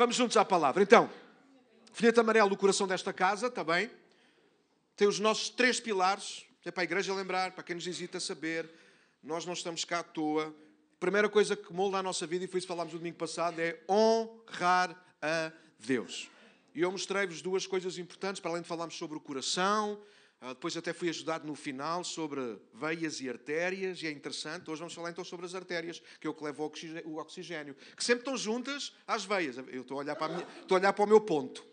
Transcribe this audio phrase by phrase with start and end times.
[0.00, 0.82] Vamos juntos à palavra.
[0.82, 1.10] Então,
[1.92, 3.90] folheto amarelo do coração desta casa, está bem?
[4.96, 6.46] Tem os nossos três pilares.
[6.64, 8.66] É para a igreja lembrar, para quem nos hesita saber.
[9.22, 10.54] Nós não estamos cá à toa.
[10.98, 13.58] Primeira coisa que molda a nossa vida, e foi isso que falámos no domingo passado,
[13.58, 16.30] é honrar a Deus.
[16.74, 20.00] E eu mostrei-vos duas coisas importantes, para além de falarmos sobre o coração,
[20.48, 24.70] depois até fui ajudado no final sobre veias e artérias, e é interessante.
[24.70, 28.02] Hoje vamos falar então sobre as artérias, que é o que leva o oxigênio, que
[28.02, 29.58] sempre estão juntas às veias.
[29.58, 31.64] Eu estou a olhar para, minha, estou a olhar para o meu ponto.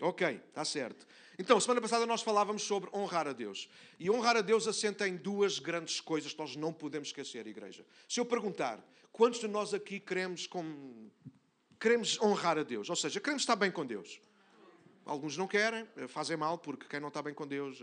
[0.00, 1.06] Ok, está certo.
[1.38, 3.68] Então, semana passada nós falávamos sobre honrar a Deus.
[3.98, 7.84] E honrar a Deus assenta em duas grandes coisas que nós não podemos esquecer, igreja.
[8.08, 11.10] Se eu perguntar, quantos de nós aqui queremos, com...
[11.80, 12.88] queremos honrar a Deus?
[12.88, 14.20] Ou seja, queremos estar bem com Deus?
[15.04, 17.82] Alguns não querem, fazem mal, porque quem não está bem com Deus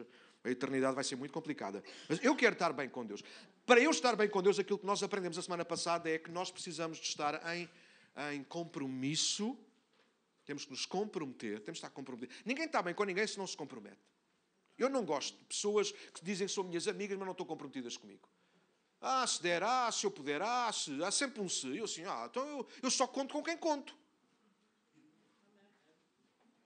[0.50, 1.84] a eternidade vai ser muito complicada.
[2.08, 3.24] Mas eu quero estar bem com Deus.
[3.66, 6.32] Para eu estar bem com Deus, aquilo que nós aprendemos a semana passada é que
[6.32, 7.70] nós precisamos de estar em,
[8.34, 9.58] em compromisso.
[10.46, 12.36] Temos que nos comprometer, temos que estar comprometidos.
[12.44, 14.00] Ninguém está bem com ninguém se não se compromete.
[14.78, 17.96] Eu não gosto de pessoas que dizem que são minhas amigas, mas não estão comprometidas
[17.98, 18.28] comigo.
[19.02, 21.04] Ah, se der, ah, se eu puder, ah, se.
[21.04, 21.78] Há sempre um se.
[21.78, 23.96] Eu assim, ah, então eu, eu só conto com quem conto.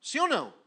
[0.01, 0.62] Sim ou não?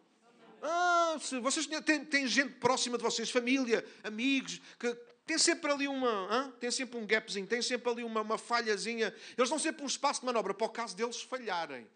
[0.62, 4.94] Ah, se vocês têm, têm gente próxima de vocês, família, amigos, que
[5.26, 9.12] tem sempre ali uma, tem sempre um gapzinho, tem sempre ali uma, uma falhazinha.
[9.36, 11.86] Eles dão sempre um espaço de manobra para o caso deles falharem.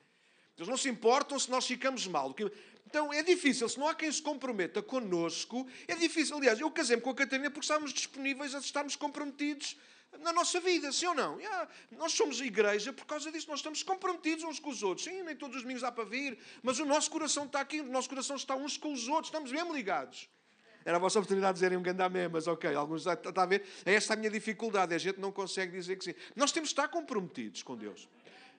[0.57, 2.35] Eles não se importam se nós ficamos mal.
[2.87, 6.37] Então é difícil, se não há quem se comprometa connosco, é difícil.
[6.37, 9.77] Aliás, eu casei-me com a Catarina porque estávamos disponíveis a estarmos comprometidos
[10.19, 11.39] na nossa vida, sim ou não?
[11.39, 15.05] Yeah, nós somos igreja por causa disso, nós estamos comprometidos uns com os outros.
[15.05, 17.85] Sim, nem todos os domingos há para vir, mas o nosso coração está aqui, o
[17.85, 20.29] nosso coração está uns com os outros, estamos mesmo ligados.
[20.85, 23.65] Era a vossa oportunidade de dizerem um gandamé, mas ok, alguns está a ver.
[23.85, 26.15] É esta a minha dificuldade, a gente não consegue dizer que sim.
[26.35, 28.09] Nós temos de estar comprometidos com Deus.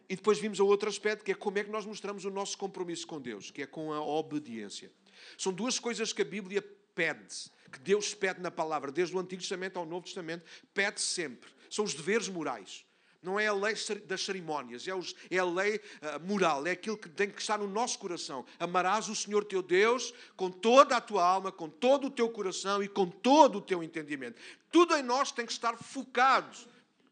[0.07, 2.57] E depois vimos a outro aspecto, que é como é que nós mostramos o nosso
[2.57, 4.91] compromisso com Deus, que é com a obediência.
[5.37, 6.63] São duas coisas que a Bíblia
[6.95, 11.49] pede que Deus pede na palavra, desde o Antigo Testamento ao Novo Testamento, pede sempre.
[11.69, 12.85] São os deveres morais.
[13.23, 13.75] Não é a lei
[14.07, 17.59] das cerimónias, é, os, é a lei uh, moral, é aquilo que tem que estar
[17.59, 18.43] no nosso coração.
[18.59, 22.81] Amarás o Senhor teu Deus com toda a tua alma, com todo o teu coração
[22.81, 24.41] e com todo o teu entendimento.
[24.71, 26.57] Tudo em nós tem que estar focado,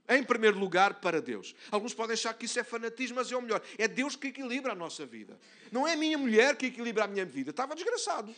[0.09, 1.53] em primeiro lugar, para Deus.
[1.69, 3.61] Alguns podem achar que isso é fanatismo, mas é o melhor.
[3.77, 5.39] É Deus que equilibra a nossa vida.
[5.71, 7.51] Não é a minha mulher que equilibra a minha vida.
[7.51, 8.33] Estava desgraçado.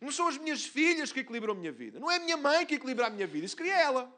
[0.00, 1.98] Não são as minhas filhas que equilibram a minha vida.
[1.98, 3.46] Não é a minha mãe que equilibra a minha vida.
[3.46, 4.14] Isso queria ela.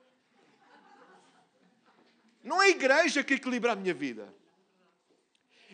[2.42, 4.32] Não é a igreja que equilibra a minha vida.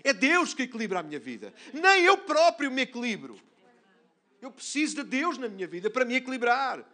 [0.02, 1.54] É Deus que equilibra a minha vida.
[1.72, 3.40] Nem eu próprio me equilibro.
[4.42, 6.84] Eu preciso de Deus na minha vida para me equilibrar.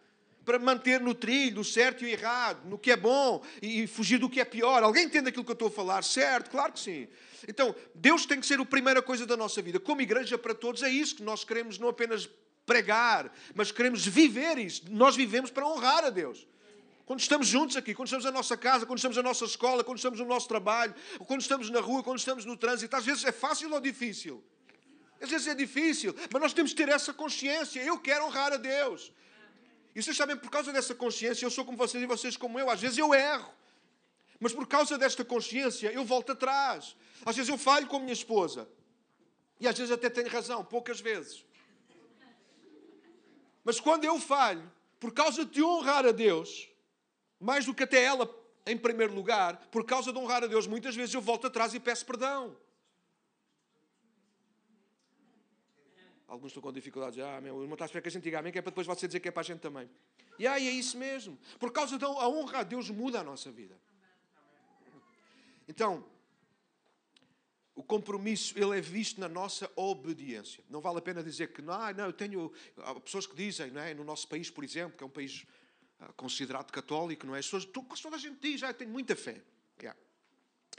[0.45, 4.29] Para manter no trilho, certo e o errado, no que é bom e fugir do
[4.29, 4.83] que é pior.
[4.83, 6.03] Alguém entende aquilo que eu estou a falar?
[6.03, 6.51] Certo?
[6.51, 7.09] Claro que sim.
[7.47, 9.79] Então, Deus tem que ser a primeira coisa da nossa vida.
[9.81, 12.29] Como igreja para todos, é isso que nós queremos não apenas
[12.71, 14.83] pregar, mas queremos viver isso.
[14.91, 16.47] Nós vivemos para honrar a Deus.
[17.05, 19.99] Quando estamos juntos aqui, quando estamos na nossa casa, quando estamos na nossa escola, quando
[19.99, 20.95] estamos no nosso trabalho,
[21.27, 24.41] quando estamos na rua, quando estamos no trânsito, às vezes é fácil ou difícil?
[25.21, 27.83] Às vezes é difícil, mas nós temos que ter essa consciência.
[27.83, 29.13] Eu quero honrar a Deus.
[29.93, 32.71] E vocês sabem, por causa dessa consciência, eu sou como vocês e vocês como eu.
[32.71, 33.53] Às vezes eu erro.
[34.39, 36.95] Mas por causa desta consciência, eu volto atrás.
[37.27, 38.69] Às vezes eu falho com a minha esposa.
[39.59, 41.45] E às vezes até tenho razão, poucas vezes.
[43.65, 46.69] Mas quando eu falho, por causa de honrar a Deus,
[47.39, 48.29] mais do que até ela
[48.67, 51.81] em primeiro lugar, por causa de honrar a Deus, muitas vezes eu volto atrás e
[51.81, 52.57] peço perdão.
[56.29, 57.19] Alguns estão com dificuldades.
[57.19, 58.87] Ah, meu irmão está a esperar que a gente diga amém, que é para depois
[58.87, 59.91] você dizer que é para a gente também.
[60.39, 61.37] E aí é isso mesmo.
[61.59, 63.77] Por causa da honra a Deus muda a nossa vida.
[65.67, 66.05] Então,
[67.81, 70.63] o compromisso ele é visto na nossa obediência.
[70.69, 73.81] Não vale a pena dizer que não, não, eu tenho há pessoas que dizem, não
[73.81, 73.95] é?
[73.95, 75.47] no nosso país, por exemplo, que é um país
[75.99, 77.39] ah, considerado católico, não é?
[77.39, 79.43] As pessoas, toda a gente diz, ah, eu tenho muita fé.
[79.81, 79.99] Yeah.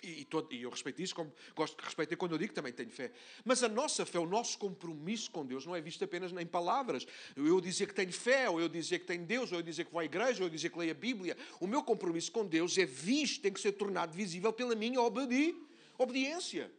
[0.03, 2.55] E, e, todo, e, eu respeito isso, como gosto de respeitar quando eu digo que
[2.55, 3.11] também tenho fé.
[3.43, 7.07] Mas a nossa fé, o nosso compromisso com Deus, não é visto apenas em palavras.
[7.35, 9.91] Eu dizer que tenho fé, ou eu dizer que tenho Deus, ou eu dizer que
[9.91, 11.35] vou à igreja, ou eu dizer que leio a Bíblia.
[11.59, 15.55] O meu compromisso com Deus é visto, tem que ser tornado visível pela minha obedi
[15.97, 16.71] obediência.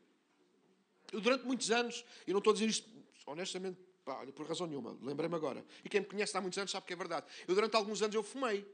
[1.13, 2.91] Eu, durante muitos anos, e não estou a dizer isto
[3.27, 5.65] honestamente, pá, por razão nenhuma, lembrei-me agora.
[5.85, 7.27] E quem me conhece há muitos anos sabe que é verdade.
[7.47, 8.67] Eu, durante alguns anos, eu fumei.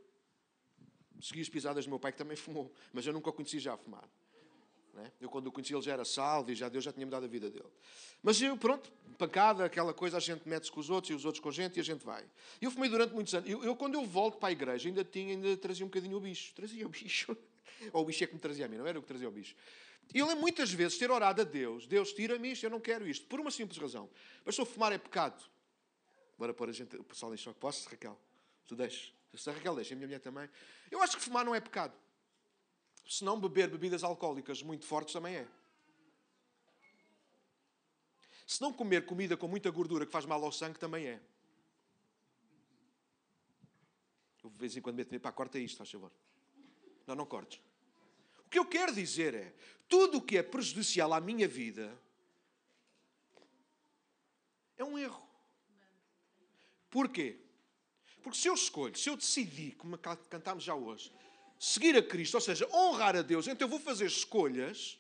[1.21, 3.75] Segui as pisadas do meu pai, que também fumou, mas eu nunca o conheci já
[3.75, 4.09] a fumar.
[4.95, 5.13] Né?
[5.21, 7.29] Eu, quando o conheci, ele já era salvo e já Deus já tinha mudado a
[7.29, 7.69] vida dele.
[8.23, 11.41] Mas eu, pronto, pancada, aquela coisa, a gente mete-se com os outros e os outros
[11.41, 12.25] com a gente e a gente vai.
[12.61, 13.49] E eu fumei durante muitos anos.
[13.49, 16.21] Eu, eu, quando eu volto para a igreja, ainda tinha, ainda trazia um bocadinho o
[16.21, 16.55] bicho.
[16.55, 17.37] Trazia o bicho.
[17.93, 19.33] Ou o bicho é que me trazia a mim, não era o que trazia o
[19.33, 19.55] bicho.
[20.15, 23.07] E eu lembro muitas vezes ter orado a Deus: Deus, tira-me isto, eu não quero
[23.07, 24.09] isto, por uma simples razão.
[24.45, 25.43] Eu fumar é pecado.
[26.39, 27.59] Bora pôr a gente, o pessoal em choque.
[27.59, 28.19] Posso, Raquel?
[28.67, 29.13] Tu deixas.
[29.35, 30.49] Se a Raquel deixa, a minha mulher também.
[30.91, 31.95] Eu acho que fumar não é pecado.
[33.07, 35.49] Se não beber bebidas alcoólicas muito fortes também é.
[38.47, 41.21] Se não comer comida com muita gordura que faz mal ao sangue também é.
[44.43, 46.11] Eu de vez em quando meto para corta isto, faz favor.
[47.07, 47.61] Não, não cortes.
[48.47, 49.55] O que eu quero dizer é,
[49.89, 51.97] tudo o que é prejudicial à minha vida
[54.77, 55.27] é um erro.
[56.91, 57.39] Porquê?
[58.23, 61.13] Porque se eu escolho, se eu decidi, como cantámos já hoje,
[61.59, 64.99] seguir a Cristo, ou seja, honrar a Deus, então eu vou fazer escolhas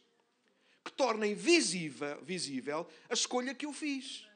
[0.85, 4.27] que tornem visível, visível a escolha que eu fiz.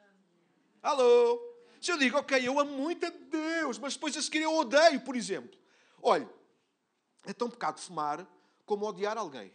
[0.82, 1.40] Alô?
[1.80, 5.00] Se eu digo, ok, eu amo muito a Deus, mas depois a seguir eu odeio,
[5.00, 5.58] por exemplo.
[6.00, 6.28] Olha,
[7.24, 8.26] é tão pecado fumar
[8.64, 9.52] como odiar alguém.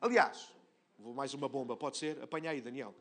[0.00, 0.54] Aliás,
[0.98, 2.22] vou mais uma bomba, pode ser?
[2.22, 2.94] Apanha aí, Daniel.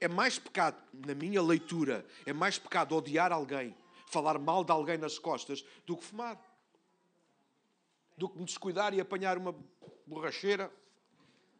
[0.00, 4.98] É mais pecado, na minha leitura, é mais pecado odiar alguém, falar mal de alguém
[4.98, 6.40] nas costas, do que fumar.
[8.16, 9.54] Do que me descuidar e apanhar uma
[10.06, 10.70] borracheira,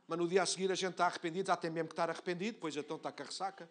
[0.07, 2.59] mas no dia a seguir a gente está arrependido, já tem mesmo que estar arrependido,
[2.61, 3.71] pois então está com a ressaca.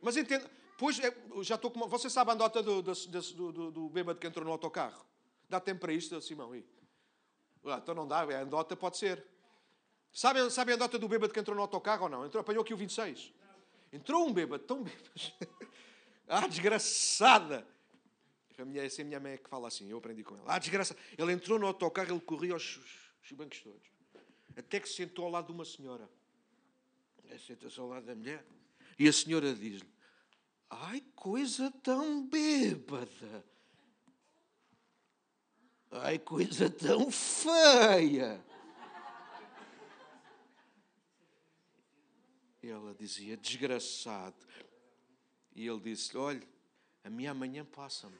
[0.00, 0.48] Mas entenda,
[0.78, 1.88] pois é, já estou com.
[1.88, 5.04] Você sabe a andota do, do, do, do, bêbado que entrou no autocarro?
[5.48, 6.54] Dá tempo para isto, Simão?
[6.54, 6.64] E,
[7.70, 9.24] ah, então não dá, a andota pode ser.
[10.12, 12.24] Sabe, sabe a andota do bêbado que entrou no autocarro ou não?
[12.24, 13.32] Entrou, apanhou aqui o 26.
[13.92, 15.10] Entrou um bêbado, tão bêbado.
[16.28, 17.66] ah, desgraçada!
[18.58, 20.54] A minha, essa é a minha mãe que fala assim, eu aprendi com ela.
[20.54, 20.98] Ah, desgraçada!
[21.18, 22.80] Ele entrou no autocarro, ele corria aos,
[23.20, 23.86] aos bancos todos.
[24.56, 26.08] Até que se sentou ao lado de uma senhora.
[27.46, 28.42] Senta-se ao lado da mulher.
[28.98, 29.88] E a senhora diz-lhe:
[30.70, 33.44] Ai, coisa tão bêbada!
[36.02, 38.44] Ai, coisa tão feia!
[42.62, 44.34] Ela dizia: Desgraçado.
[45.54, 46.42] E ele disse: Olha,
[47.04, 48.16] a minha amanhã passa-me.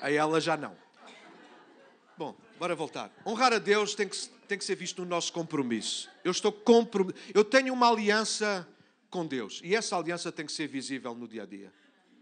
[0.00, 0.76] A ela já não.
[2.16, 3.12] Bom, bora voltar.
[3.24, 6.10] Honrar a Deus tem que, tem que ser visto no nosso compromisso.
[6.24, 7.32] Eu estou comprometido.
[7.34, 8.66] Eu tenho uma aliança
[9.08, 9.60] com Deus.
[9.62, 11.72] E essa aliança tem que ser visível no dia a dia.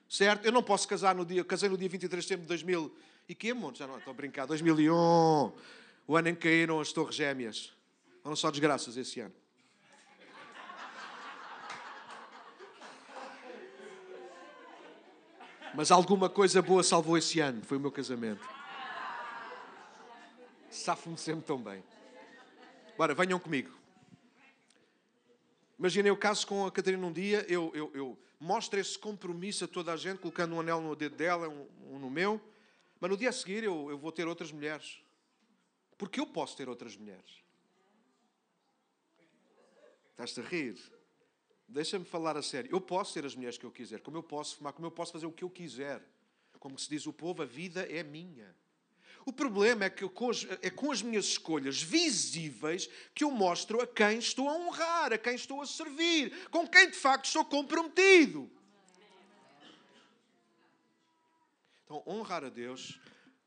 [0.08, 0.44] Certo?
[0.44, 1.44] Eu não posso casar no dia.
[1.44, 2.96] Casei no dia 23 de setembro de 2000.
[3.28, 3.76] E que amor?
[3.76, 4.46] Já não estou a brincar.
[4.46, 4.92] 2001.
[6.06, 7.72] O ano em que caíram as Torres Gêmeas.
[8.22, 9.34] Foram só desgraças esse ano.
[15.74, 17.62] Mas alguma coisa boa salvou esse ano.
[17.62, 18.58] Foi o meu casamento
[20.78, 21.82] safo-me sempre tão bem.
[22.96, 23.70] Bora, venham comigo.
[25.78, 29.68] Imaginem o caso com a Catarina um dia, eu, eu, eu, mostro esse compromisso a
[29.68, 32.40] toda a gente, colocando um anel no dedo dela, um, um no meu,
[33.00, 35.00] mas no dia a seguir eu, eu vou ter outras mulheres.
[35.96, 37.42] Porque eu posso ter outras mulheres.
[40.10, 40.76] Estás-te a rir?
[41.68, 42.70] Deixa-me falar a sério.
[42.72, 45.12] Eu posso ter as mulheres que eu quiser, como eu posso fumar, como eu posso
[45.12, 46.02] fazer o que eu quiser.
[46.58, 48.52] Como se diz o povo, a vida é minha.
[49.24, 53.80] O problema é que com as, é com as minhas escolhas visíveis que eu mostro
[53.80, 57.44] a quem estou a honrar, a quem estou a servir, com quem de facto estou
[57.44, 58.50] comprometido.
[61.84, 63.00] Então, honrar a Deus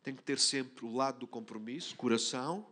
[0.03, 2.67] tem que ter sempre o lado do compromisso, coração,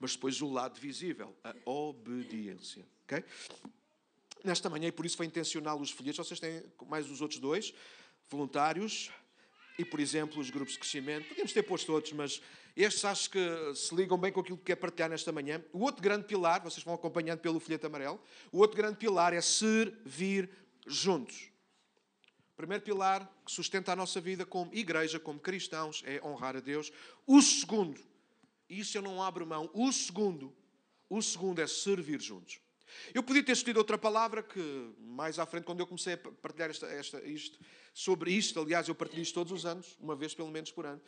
[0.00, 2.84] mas depois o lado visível, a obediência.
[3.04, 3.24] Okay?
[4.42, 7.72] Nesta manhã, e por isso foi intencional os folhetos, vocês têm mais os outros dois,
[8.28, 9.12] voluntários,
[9.78, 11.28] e, por exemplo, os grupos de crescimento.
[11.28, 12.40] Podíamos ter posto outros, mas
[12.76, 15.62] estes acho que se ligam bem com aquilo que quer partilhar nesta manhã.
[15.72, 19.40] O outro grande pilar, vocês vão acompanhando pelo folheto amarelo, o outro grande pilar é
[19.40, 20.50] servir
[20.86, 21.50] juntos.
[22.52, 26.60] O primeiro pilar que sustenta a nossa vida como igreja, como cristãos, é honrar a
[26.60, 26.92] Deus.
[27.26, 28.00] O segundo,
[28.68, 30.54] isso eu não abro mão, o segundo,
[31.08, 32.60] o segundo é servir juntos.
[33.14, 36.70] Eu podia ter escolhido outra palavra que, mais à frente, quando eu comecei a partilhar
[36.70, 37.58] esta, esta, isto,
[37.92, 41.00] sobre isto, aliás, eu partilho isto todos os anos, uma vez pelo menos por ano,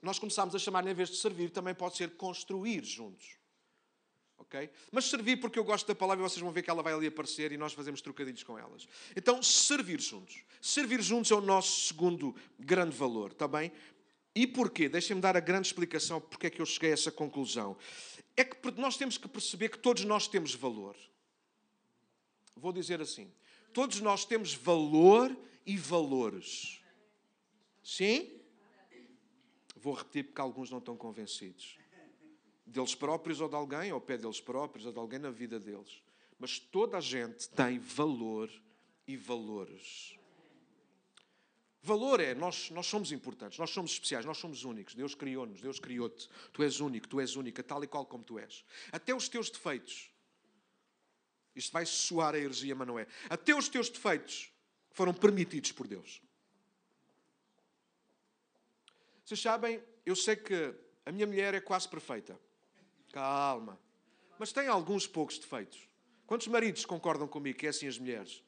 [0.00, 3.36] nós começámos a chamar, em vez de servir, também pode ser construir juntos.
[4.36, 4.68] ok?
[4.90, 7.52] Mas servir, porque eu gosto da palavra, vocês vão ver que ela vai ali aparecer
[7.52, 8.88] e nós fazemos trocadilhos com elas.
[9.14, 10.42] Então, servir juntos.
[10.60, 13.70] Servir juntos é o nosso segundo grande valor, está bem?
[14.34, 14.88] E porquê?
[14.88, 17.76] Deixem-me dar a grande explicação porque é que eu cheguei a essa conclusão
[18.36, 20.96] é que nós temos que perceber que todos nós temos valor.
[22.56, 23.30] Vou dizer assim:
[23.72, 25.36] todos nós temos valor
[25.66, 26.80] e valores.
[27.82, 28.40] Sim?
[29.76, 31.76] Vou repetir porque alguns não estão convencidos.
[32.64, 36.02] Deles próprios ou de alguém, ao pé deles próprios ou de alguém na vida deles.
[36.38, 38.50] Mas toda a gente tem valor
[39.06, 40.16] e valores.
[41.84, 44.94] Valor é, nós, nós somos importantes, nós somos especiais, nós somos únicos.
[44.94, 46.28] Deus criou-nos, Deus criou-te.
[46.52, 48.64] Tu és único, tu és única, tal e qual como tu és.
[48.92, 50.08] Até os teus defeitos.
[51.56, 53.06] Isto vai soar a heresia, mas não é.
[53.28, 54.52] Até os teus defeitos
[54.92, 56.22] foram permitidos por Deus.
[59.24, 60.74] Vocês sabem, eu sei que
[61.04, 62.38] a minha mulher é quase perfeita.
[63.12, 63.78] Calma.
[64.38, 65.88] Mas tem alguns poucos defeitos.
[66.26, 68.42] Quantos maridos concordam comigo que é assim as mulheres?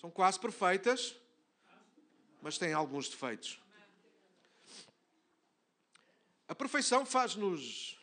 [0.00, 1.16] São quase perfeitas,
[2.44, 3.58] mas têm alguns defeitos.
[6.46, 7.98] A perfeição faz-nos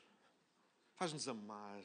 [0.96, 1.80] faz-nos amar,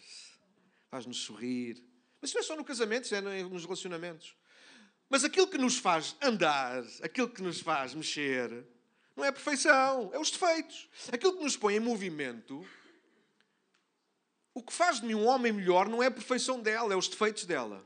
[0.88, 1.84] faz-nos sorrir.
[2.18, 4.34] Mas isso não é só no casamento, isso é nos relacionamentos.
[5.06, 8.66] Mas aquilo que nos faz andar, aquilo que nos faz mexer,
[9.14, 10.88] não é a perfeição, é os defeitos.
[11.12, 12.66] Aquilo que nos põe em movimento,
[14.54, 17.06] o que faz de mim um homem melhor não é a perfeição dela, é os
[17.06, 17.85] defeitos dela.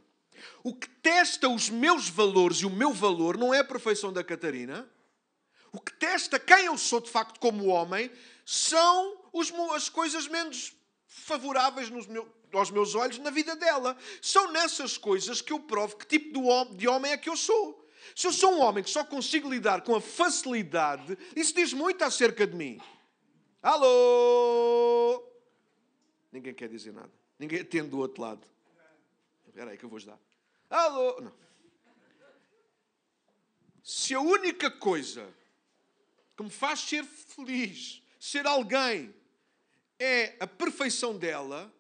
[0.62, 4.24] O que testa os meus valores e o meu valor não é a perfeição da
[4.24, 4.88] Catarina.
[5.72, 8.10] O que testa quem eu sou de facto como homem
[8.44, 10.74] são os, as coisas menos
[11.06, 13.96] favoráveis meu, aos meus olhos na vida dela.
[14.20, 16.40] São nessas coisas que eu provo que tipo
[16.74, 17.88] de homem é que eu sou.
[18.14, 22.02] Se eu sou um homem que só consigo lidar com a facilidade, isso diz muito
[22.02, 22.80] acerca de mim.
[23.62, 25.22] Alô?
[26.32, 27.12] Ninguém quer dizer nada.
[27.38, 28.46] Ninguém atende do outro lado.
[29.46, 30.18] Espera aí que eu vou ajudar.
[30.70, 31.20] Alô?
[31.20, 31.32] Não.
[33.82, 35.28] Se a única coisa
[36.36, 39.12] que me faz ser feliz, ser alguém,
[39.98, 41.74] é a perfeição dela,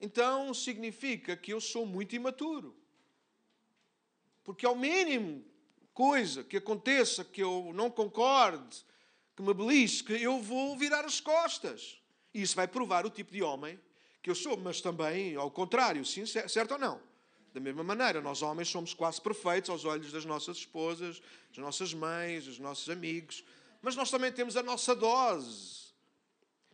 [0.00, 2.76] então significa que eu sou muito imaturo.
[4.44, 5.44] Porque ao mínimo
[5.92, 8.84] coisa que aconteça que eu não concorde,
[9.36, 12.00] que me belisque, eu vou virar as costas.
[12.32, 13.78] E isso vai provar o tipo de homem
[14.22, 17.11] que eu sou, mas também ao contrário, sim, certo ou não?
[17.52, 21.92] Da mesma maneira, nós homens somos quase perfeitos aos olhos das nossas esposas, das nossas
[21.92, 23.44] mães, dos nossos amigos,
[23.82, 25.82] mas nós também temos a nossa dose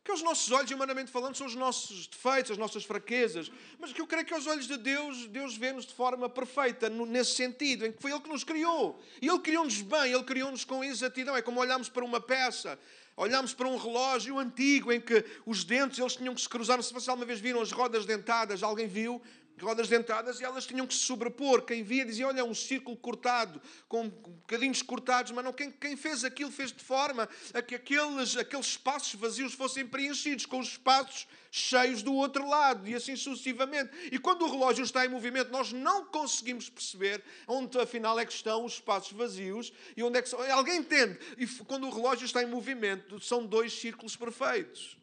[0.08, 4.00] que aos nossos olhos, humanamente falando, são os nossos defeitos, as nossas fraquezas, mas que
[4.00, 7.92] eu creio que aos olhos de Deus, Deus vê-nos de forma perfeita, nesse sentido, em
[7.92, 8.98] que foi Ele que nos criou.
[9.20, 11.36] E Ele criou-nos bem, Ele criou-nos com exatidão.
[11.36, 12.78] É como olharmos para uma peça,
[13.18, 16.78] olharmos para um relógio antigo, em que os dentes, eles tinham que se cruzar.
[16.78, 19.20] Não sei se vocês alguma vez viram as rodas dentadas, alguém viu?
[19.64, 21.62] Rodas dentadas e elas tinham que se sobrepor.
[21.62, 26.24] Quem via dizia: Olha, um círculo cortado, com bocadinhos cortados, mas não, quem, quem fez
[26.24, 31.26] aquilo fez de forma a que aqueles, aqueles espaços vazios fossem preenchidos com os espaços
[31.50, 33.90] cheios do outro lado e assim sucessivamente.
[34.12, 38.32] E quando o relógio está em movimento, nós não conseguimos perceber onde afinal é que
[38.32, 40.34] estão os espaços vazios e onde é que.
[40.50, 41.18] Alguém entende?
[41.36, 44.96] E quando o relógio está em movimento, são dois círculos perfeitos.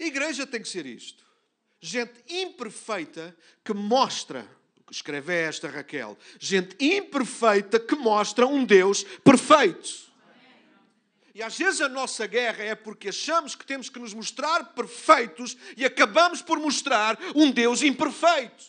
[0.00, 1.24] A igreja tem que ser isto
[1.84, 4.48] gente imperfeita que mostra,
[4.90, 10.10] escreve esta Raquel, gente imperfeita que mostra um Deus perfeito.
[11.34, 15.58] E às vezes a nossa guerra é porque achamos que temos que nos mostrar perfeitos
[15.76, 18.64] e acabamos por mostrar um Deus imperfeito.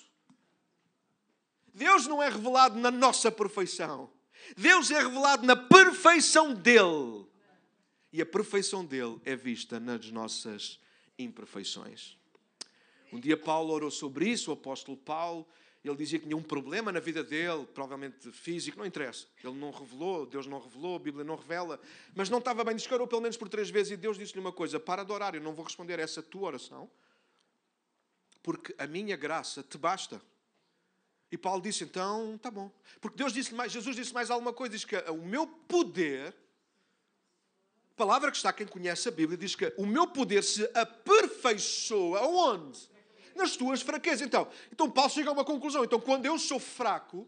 [1.74, 4.12] Deus não é revelado na nossa perfeição.
[4.58, 7.26] Deus é revelado na perfeição dele.
[8.12, 10.80] E a perfeição dele é vista nas nossas
[11.18, 12.18] imperfeições.
[13.16, 15.48] Um dia Paulo orou sobre isso, o apóstolo Paulo,
[15.82, 19.26] ele dizia que tinha um problema na vida dele, provavelmente físico, não interessa.
[19.42, 21.80] Ele não revelou, Deus não revelou, a Bíblia não revela,
[22.14, 22.76] mas não estava bem.
[22.76, 25.34] Diz orou pelo menos por três vezes e Deus disse-lhe uma coisa: para de orar,
[25.34, 26.92] eu não vou responder a essa tua oração,
[28.44, 30.22] porque a minha graça te basta.
[31.32, 32.70] E Paulo disse: então, tá bom.
[33.00, 36.36] Porque Deus disse mais, Jesus disse mais alguma coisa, diz que o meu poder
[37.96, 42.95] palavra que está quem conhece a Bíblia diz que o meu poder se aperfeiçoa aonde?
[43.36, 44.22] Nas tuas fraquezas.
[44.22, 45.84] Então, então Paulo chega a uma conclusão.
[45.84, 47.28] Então, quando eu sou fraco,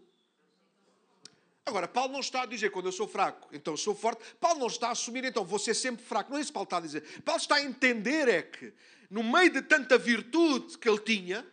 [1.68, 4.24] Agora, Paulo não está a dizer quando eu sou fraco, então eu sou forte.
[4.40, 6.32] Paulo não está a assumir, então vou ser sempre fraco.
[6.32, 7.04] Não é isso que Paulo está a dizer.
[7.26, 8.74] Paulo está a entender é que,
[9.10, 11.46] no meio de tanta virtude que ele tinha,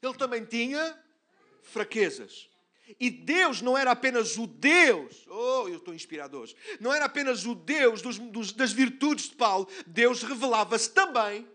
[0.00, 0.96] ele também tinha
[1.64, 2.48] fraquezas.
[3.00, 7.44] E Deus não era apenas o Deus, oh, eu estou inspirado hoje, não era apenas
[7.44, 11.48] o Deus dos, dos, das virtudes de Paulo, Deus revelava-se também,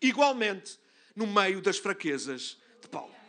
[0.00, 0.78] igualmente,
[1.14, 3.21] no meio das fraquezas de Paulo.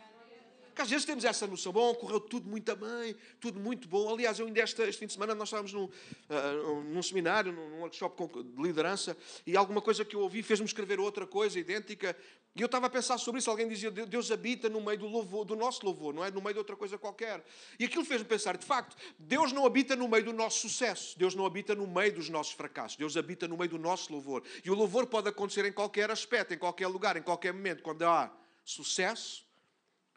[0.74, 4.12] Porque às vezes temos essa noção, bom, correu tudo muito bem, tudo muito bom.
[4.12, 7.78] Aliás, eu ainda este, este fim de semana nós estávamos num, uh, num seminário, num
[7.78, 9.16] workshop de liderança,
[9.46, 12.16] e alguma coisa que eu ouvi fez-me escrever outra coisa idêntica.
[12.56, 13.48] E eu estava a pensar sobre isso.
[13.48, 16.30] Alguém dizia, Deus habita no meio do louvor, do nosso louvor, não é?
[16.32, 17.44] No meio de outra coisa qualquer.
[17.78, 21.16] E aquilo fez-me pensar, de facto, Deus não habita no meio do nosso sucesso.
[21.16, 22.96] Deus não habita no meio dos nossos fracassos.
[22.96, 24.42] Deus habita no meio do nosso louvor.
[24.64, 27.80] E o louvor pode acontecer em qualquer aspecto, em qualquer lugar, em qualquer momento.
[27.80, 29.44] Quando há sucesso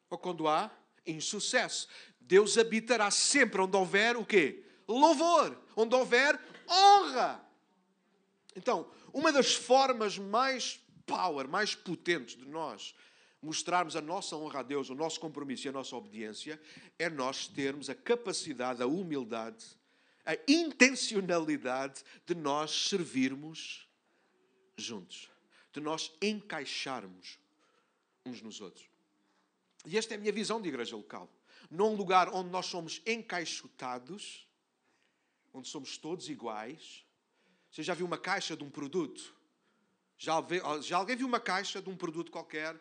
[0.09, 0.71] ou quando há
[1.05, 1.87] insucesso.
[2.19, 4.63] Deus habitará sempre onde houver o quê?
[4.87, 7.41] Louvor, onde houver honra.
[8.55, 12.93] Então, uma das formas mais power, mais potentes de nós
[13.41, 16.59] mostrarmos a nossa honra a Deus, o nosso compromisso e a nossa obediência,
[16.97, 19.65] é nós termos a capacidade, a humildade,
[20.25, 23.87] a intencionalidade de nós servirmos
[24.75, 25.29] juntos,
[25.71, 27.39] de nós encaixarmos
[28.25, 28.96] uns nos outros.
[29.87, 31.31] E esta é a minha visão de igreja local.
[31.71, 34.45] Num lugar onde nós somos encaixotados,
[35.53, 37.05] onde somos todos iguais.
[37.71, 39.33] Você já viu uma caixa de um produto?
[40.17, 40.43] Já,
[40.81, 42.75] já alguém viu uma caixa de um produto qualquer?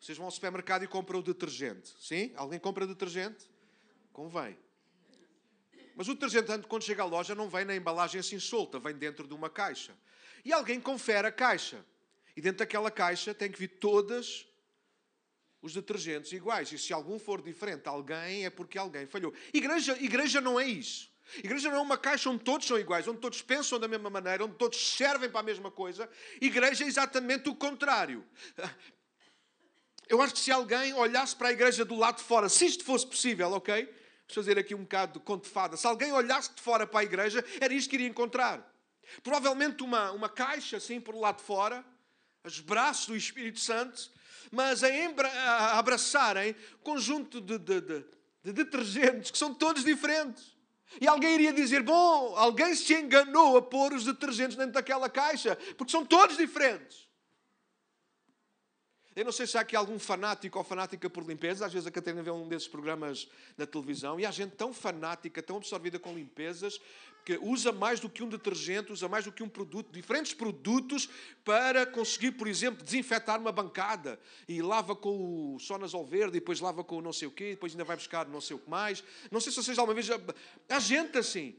[0.00, 1.94] Vocês vão ao supermercado e compram o detergente.
[2.00, 2.32] Sim?
[2.34, 3.48] Alguém compra detergente?
[4.12, 4.58] Convém.
[5.94, 9.28] Mas o detergente, quando chega à loja, não vem na embalagem assim solta, vem dentro
[9.28, 9.96] de uma caixa.
[10.44, 11.84] E alguém confere a caixa.
[12.36, 14.49] E dentro daquela caixa tem que vir todas
[15.62, 16.72] os detergentes iguais.
[16.72, 19.32] E se algum for diferente alguém, é porque alguém falhou.
[19.52, 21.10] Igreja, igreja não é isso.
[21.38, 24.44] Igreja não é uma caixa onde todos são iguais, onde todos pensam da mesma maneira,
[24.44, 26.08] onde todos servem para a mesma coisa.
[26.40, 28.24] Igreja é exatamente o contrário.
[30.08, 32.82] Eu acho que se alguém olhasse para a igreja do lado de fora, se isto
[32.82, 33.84] fosse possível, ok?
[33.84, 35.76] Vamos fazer aqui um bocado de conto de fada.
[35.76, 38.68] Se alguém olhasse de fora para a igreja, era isto que iria encontrar.
[39.22, 41.84] Provavelmente uma, uma caixa assim por lado de fora,
[42.42, 44.10] os braços do Espírito Santo,
[44.50, 48.04] mas a, a abraçarem conjunto de, de, de,
[48.44, 50.56] de detergentes que são todos diferentes.
[51.00, 55.56] E alguém iria dizer: Bom, alguém se enganou a pôr os detergentes dentro daquela caixa,
[55.76, 57.09] porque são todos diferentes.
[59.20, 61.66] Eu não sei se há aqui algum fanático ou fanática por limpeza.
[61.66, 65.42] Às vezes a Catarina vê um desses programas na televisão e há gente tão fanática,
[65.42, 66.80] tão absorvida com limpezas,
[67.22, 71.06] que usa mais do que um detergente, usa mais do que um produto, diferentes produtos
[71.44, 74.18] para conseguir, por exemplo, desinfetar uma bancada.
[74.48, 77.50] E lava com o Sonazol verde, e depois lava com o não sei o quê,
[77.50, 79.04] depois ainda vai buscar não sei o que mais.
[79.30, 80.08] Não sei se vocês alguma vez...
[80.66, 81.54] Há gente assim.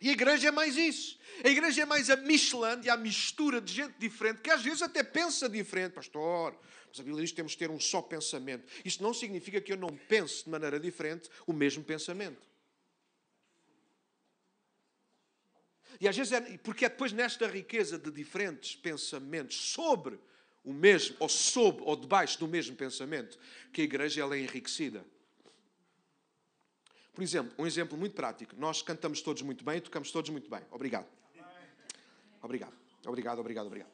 [0.00, 1.18] E a igreja é mais isso.
[1.42, 5.02] A igreja é mais a Michelin, a mistura de gente diferente, que às vezes até
[5.02, 5.92] pensa diferente.
[5.94, 8.64] Pastor, mas a Bíblia diz que temos de ter um só pensamento.
[8.84, 12.46] Isto não significa que eu não pense de maneira diferente o mesmo pensamento.
[16.00, 20.18] E às vezes é, porque é depois nesta riqueza de diferentes pensamentos sobre
[20.62, 23.38] o mesmo, ou sob, ou debaixo do mesmo pensamento,
[23.72, 25.06] que a igreja ela é enriquecida.
[27.16, 28.54] Por exemplo, um exemplo muito prático.
[28.58, 30.60] Nós cantamos todos muito bem e tocamos todos muito bem.
[30.70, 31.06] Obrigado.
[32.42, 32.74] Obrigado.
[33.06, 33.88] Obrigado, obrigado, obrigado.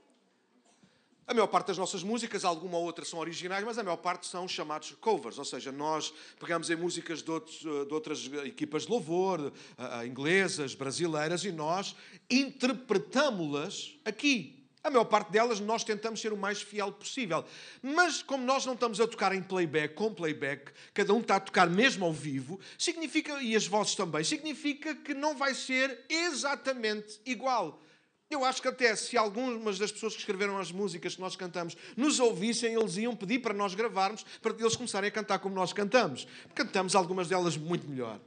[1.24, 4.26] A maior parte das nossas músicas, alguma ou outra são originais, mas a maior parte
[4.26, 8.90] são chamados covers, ou seja, nós pegamos em músicas de, outros, de outras equipas de
[8.90, 11.94] louvor, uh, inglesas, brasileiras, e nós
[12.28, 14.61] interpretamos-las aqui.
[14.84, 17.44] A maior parte delas nós tentamos ser o mais fiel possível.
[17.80, 21.40] Mas como nós não estamos a tocar em playback, com playback, cada um está a
[21.40, 27.20] tocar mesmo ao vivo, significa, e as vozes também, significa que não vai ser exatamente
[27.24, 27.80] igual.
[28.28, 31.76] Eu acho que até se algumas das pessoas que escreveram as músicas que nós cantamos
[31.96, 35.72] nos ouvissem, eles iam pedir para nós gravarmos, para eles começarem a cantar como nós
[35.72, 36.26] cantamos.
[36.54, 38.18] Cantamos algumas delas muito melhor.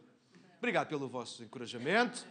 [0.60, 2.26] Obrigado pelo vosso encorajamento.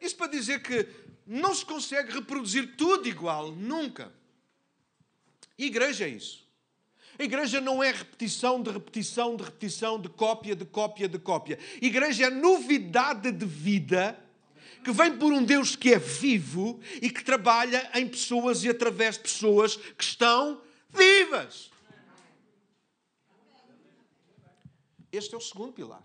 [0.00, 0.86] Isso para dizer que
[1.30, 4.12] não se consegue reproduzir tudo igual, nunca.
[5.56, 6.44] Igreja é isso.
[7.16, 11.56] A igreja não é repetição de repetição de repetição, de cópia de cópia de cópia.
[11.80, 14.18] A igreja é novidade de vida
[14.82, 19.14] que vem por um Deus que é vivo e que trabalha em pessoas e através
[19.14, 21.70] de pessoas que estão vivas.
[25.12, 26.02] Este é o segundo pilar.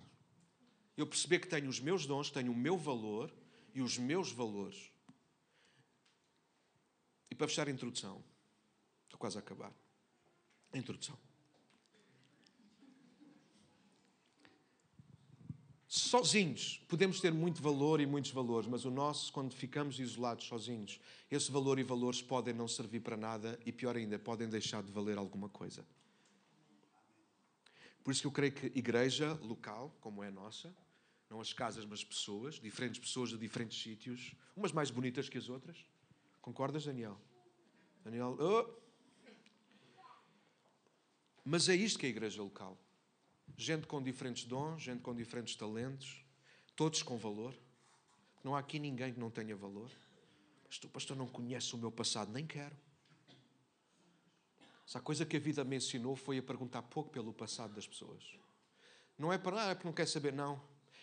[0.96, 3.34] Eu perceber que tenho os meus dons, tenho o meu valor
[3.74, 4.94] e os meus valores.
[7.36, 8.24] E para fechar a introdução,
[9.04, 9.74] estou quase a acabar.
[10.72, 11.20] A introdução.
[15.86, 20.98] sozinhos podemos ter muito valor e muitos valores, mas o nosso, quando ficamos isolados, sozinhos,
[21.30, 24.94] esse valor e valores podem não servir para nada e, pior ainda, podem deixar de
[24.94, 25.86] valer alguma coisa.
[28.02, 30.74] Por isso que eu creio que igreja local, como é a nossa,
[31.30, 35.50] não as casas, mas pessoas, diferentes pessoas de diferentes sítios, umas mais bonitas que as
[35.50, 35.86] outras.
[36.46, 37.18] Concordas, Daniel?
[38.04, 38.86] Daniel, oh.
[41.44, 42.78] Mas é isto que é a igreja local
[43.58, 46.24] gente com diferentes dons, gente com diferentes talentos,
[46.76, 47.56] todos com valor.
[48.44, 49.90] Não há aqui ninguém que não tenha valor.
[50.68, 52.76] Pastor, pastor não conhece o meu passado, nem quero.
[54.86, 57.88] Se a coisa que a vida me ensinou foi a perguntar pouco pelo passado das
[57.88, 58.24] pessoas.
[59.18, 60.62] Não é para, ah, é porque não quer saber, não.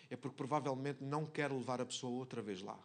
[0.09, 2.79] É porque provavelmente não quer levar a pessoa outra vez lá.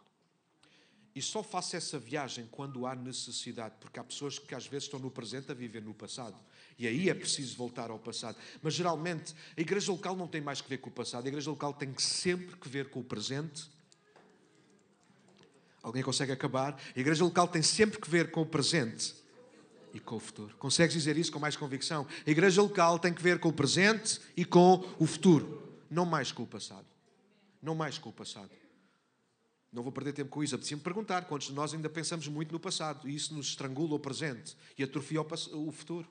[1.15, 4.99] E só faço essa viagem quando há necessidade, porque há pessoas que às vezes estão
[4.99, 6.35] no presente a viver no passado.
[6.77, 8.37] E aí é preciso voltar ao passado.
[8.61, 11.49] Mas geralmente a igreja local não tem mais que ver com o passado, a igreja
[11.49, 13.69] local tem sempre que ver com o presente.
[15.81, 16.79] Alguém consegue acabar?
[16.95, 19.15] A igreja local tem sempre que ver com o presente
[19.93, 20.55] e com o futuro.
[20.57, 22.05] Consegues dizer isso com mais convicção?
[22.25, 26.31] A igreja local tem que ver com o presente e com o futuro, não mais
[26.31, 26.85] com o passado.
[27.61, 28.51] Não mais com o passado.
[29.71, 30.55] Não vou perder tempo com isso.
[30.55, 33.99] Apetecia-me perguntar quantos de nós ainda pensamos muito no passado e isso nos estrangula o
[33.99, 36.07] presente e atrofia o futuro.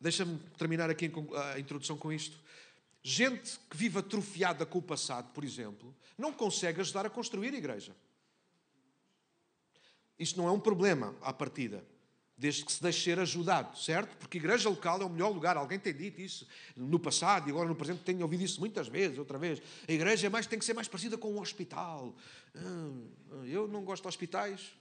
[0.00, 1.10] Deixa-me terminar aqui
[1.52, 2.38] a introdução com isto.
[3.02, 7.58] Gente que vive atrofiada com o passado, por exemplo, não consegue ajudar a construir a
[7.58, 7.96] igreja.
[10.18, 11.84] Isto não é um problema à partida
[12.38, 14.14] desde que se deixe ser ajudado, certo?
[14.18, 15.56] Porque igreja local é o melhor lugar.
[15.56, 16.46] Alguém tem dito isso
[16.76, 19.62] no passado e agora no presente tenho ouvido isso muitas vezes, outra vez.
[19.88, 22.14] A igreja é mais, tem que ser mais parecida com um hospital.
[22.54, 22.90] Ah,
[23.46, 24.74] eu não gosto de hospitais.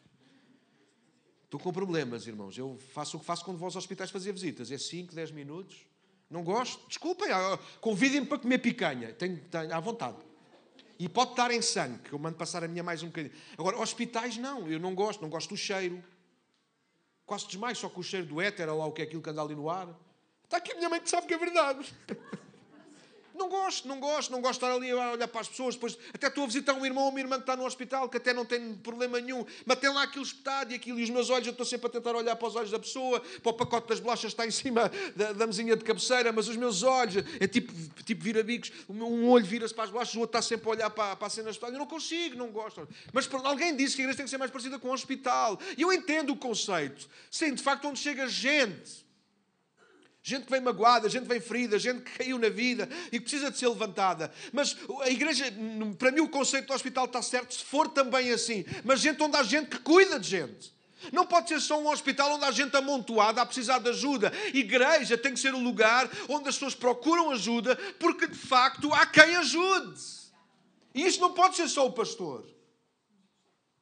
[1.45, 2.57] Estou com problemas, irmãos.
[2.57, 4.69] Eu faço o que faço quando vou aos hospitais fazer visitas.
[4.69, 5.77] É 5, 10 minutos.
[6.29, 6.85] Não gosto?
[6.89, 7.31] Desculpem.
[7.31, 9.13] Ah, convidem-me para comer picanha.
[9.13, 10.17] Tenho, tenho à vontade.
[10.99, 13.33] E pode estar em sangue, que eu mando passar a minha mais um bocadinho.
[13.57, 14.67] Agora, hospitais não.
[14.67, 15.21] Eu não gosto.
[15.21, 16.03] Não gosto do cheiro.
[17.25, 19.41] Quase desmaio só com o cheiro do éter, lá o que é aquilo que anda
[19.41, 19.87] ali no ar.
[20.43, 21.93] Está aqui a minha mãe que sabe que é verdade.
[23.35, 25.75] Não gosto, não gosto, não gosto de estar ali a olhar para as pessoas.
[25.75, 28.17] Depois até estou a visitar um irmão ou uma irmã que está no hospital, que
[28.17, 31.29] até não tem problema nenhum, mas tem lá aquilo espetado e aquilo, e os meus
[31.29, 33.89] olhos, eu estou sempre a tentar olhar para os olhos da pessoa, para o pacote
[33.89, 37.47] das bolachas está em cima da, da mesinha de cabeceira, mas os meus olhos, é
[37.47, 40.89] tipo, tipo vira-bicos, um olho vira-se para as bolachas, o outro está sempre a olhar
[40.89, 41.71] para, para a cena hospital.
[41.71, 42.87] Eu não consigo, não gosto.
[43.11, 45.59] Mas alguém disse que a igreja tem que ser mais parecida com um hospital.
[45.77, 47.07] E eu entendo o conceito.
[47.29, 49.04] Sim, de facto, onde chega gente
[50.27, 53.51] gente que vem magoada, gente que vem ferida, gente que caiu na vida e precisa
[53.51, 54.33] de ser levantada.
[54.51, 55.45] Mas a igreja,
[55.99, 58.65] para mim, o conceito do hospital está certo se for também assim.
[58.83, 60.73] Mas gente onde há gente que cuida de gente.
[61.11, 64.33] Não pode ser só um hospital onde há gente amontoada a precisar de ajuda.
[64.51, 69.05] Igreja tem que ser o lugar onde as pessoas procuram ajuda, porque de facto há
[69.05, 70.01] quem ajude.
[70.95, 72.49] E isto não pode ser só o pastor.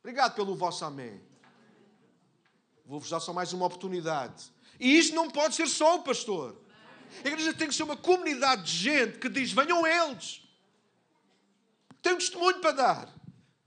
[0.01, 1.21] Obrigado pelo vosso amém.
[2.85, 4.51] Vou-vos dar só mais uma oportunidade.
[4.79, 6.59] E isto não pode ser só o pastor.
[7.23, 10.41] A igreja tem que ser uma comunidade de gente que diz: venham eles.
[12.01, 13.13] Tenho testemunho para dar.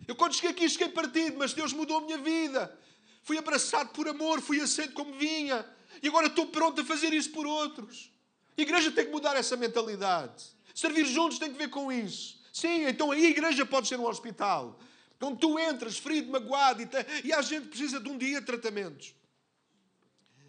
[0.06, 2.78] Eu, quando cheguei aqui, cheguei partido, mas Deus mudou a minha vida.
[3.22, 5.66] Fui abraçado por amor, fui aceito como vinha.
[6.02, 8.12] E agora estou pronto a fazer isso por outros.
[8.56, 10.44] A igreja tem que mudar essa mentalidade.
[10.74, 12.40] Servir juntos tem que ver com isso.
[12.52, 14.78] Sim, então a igreja pode ser um hospital.
[15.20, 16.96] Onde tu entras ferido, magoado e, te...
[17.24, 19.14] e a gente precisa de um dia de tratamentos.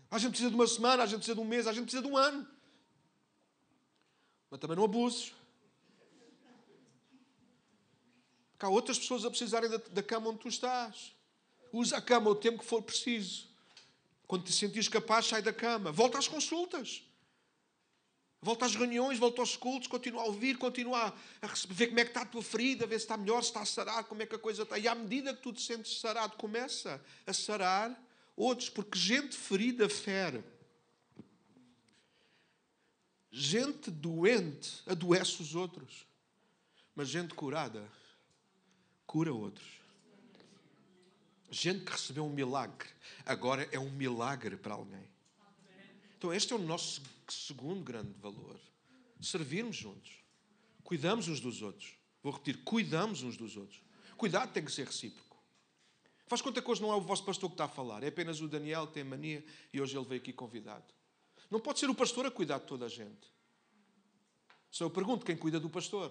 [0.09, 2.03] A gente precisa de uma semana, a gente precisa de um mês, a gente precisa
[2.03, 2.47] de um ano.
[4.49, 5.33] Mas também não abuses.
[8.51, 11.13] Porque há outras pessoas a precisarem da, da cama onde tu estás.
[11.71, 13.47] Usa a cama o tempo que for preciso.
[14.25, 15.91] Quando te sentires capaz, sai da cama.
[15.91, 17.03] Volta às consultas.
[18.41, 22.11] Volta às reuniões, volta aos cultos, continua a ouvir, continua a ver como é que
[22.11, 24.35] está a tua ferida, ver se está melhor, se está a sarar, como é que
[24.35, 24.77] a coisa está.
[24.77, 27.99] E à medida que tu te sentes sarado, começa a sarar
[28.37, 30.43] outros, porque gente ferida fere.
[33.31, 36.07] Gente doente adoece os outros,
[36.95, 37.85] mas gente curada
[39.05, 39.67] cura outros.
[41.49, 42.89] Gente que recebeu um milagre,
[43.25, 45.07] agora é um milagre para alguém.
[46.17, 48.59] Então, este é o nosso segundo grande valor:
[49.21, 50.11] servirmos juntos,
[50.83, 51.95] cuidamos uns dos outros.
[52.21, 53.81] Vou repetir: cuidamos uns dos outros.
[54.17, 55.26] Cuidado tem que ser recíproco.
[56.27, 58.41] Faz conta que hoje não é o vosso pastor que está a falar, é apenas
[58.41, 60.85] o Daniel tem mania e hoje ele veio aqui convidado.
[61.49, 63.31] Não pode ser o pastor a cuidar de toda a gente.
[64.69, 66.09] Só eu pergunto quem cuida do pastor.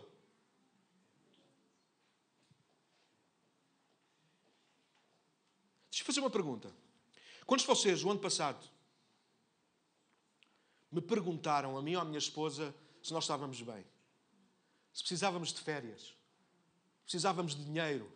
[5.91, 6.75] Deixa eu fazer uma pergunta.
[7.45, 8.67] Quantos de vocês, o ano passado,
[10.91, 13.85] me perguntaram, a mim ou à minha esposa, se nós estávamos bem?
[14.95, 16.15] Se precisávamos de férias?
[17.05, 18.16] Precisávamos de dinheiro?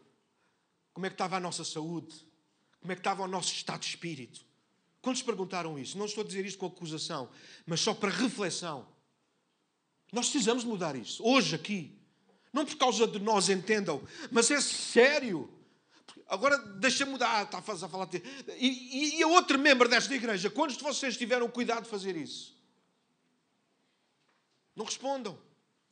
[0.92, 2.14] Como é que estava a nossa saúde?
[2.80, 4.44] Como é que estava o nosso estado de espírito?
[5.02, 5.96] Quantos perguntaram isso?
[5.96, 7.30] Não estou a dizer isto com acusação,
[7.66, 8.86] mas só para reflexão.
[10.12, 11.22] Nós precisamos mudar isso.
[11.24, 11.98] Hoje, aqui.
[12.52, 15.48] Não por causa de nós, entendam, mas é sério.
[16.26, 17.44] Agora, deixa-me mudar.
[17.44, 18.06] Está a falar.
[18.06, 18.22] De...
[18.58, 22.58] E, e a outro membro desta igreja, quantos de vocês tiveram cuidado de fazer isso?
[24.74, 25.38] Não respondam.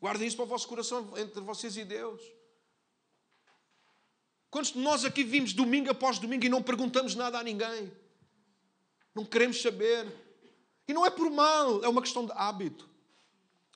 [0.01, 2.21] Guardem isso para o vosso coração entre vocês e Deus.
[4.51, 7.93] Quantos de nós aqui vimos domingo após domingo e não perguntamos nada a ninguém?
[9.15, 10.07] Não queremos saber.
[10.87, 12.89] E não é por mal, é uma questão de hábito.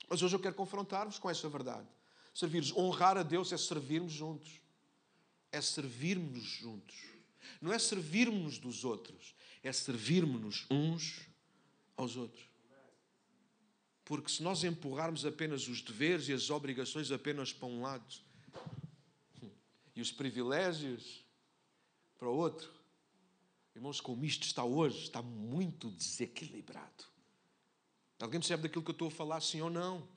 [0.09, 1.87] Mas hoje eu quero confrontar-vos com essa verdade.
[2.33, 4.61] Servir, honrar a Deus é servirmos juntos.
[5.51, 6.95] é servirmos juntos.
[7.61, 11.19] Não é servirmos dos outros, é servirmos uns
[11.95, 12.43] aos outros.
[14.03, 18.03] Porque se nós empurrarmos apenas os deveres e as obrigações apenas para um lado
[19.95, 21.23] e os privilégios
[22.17, 22.71] para o outro,
[23.75, 27.05] irmãos, como isto está hoje, está muito desequilibrado.
[28.19, 30.07] Alguém percebe daquilo que eu estou a falar, sim ou não?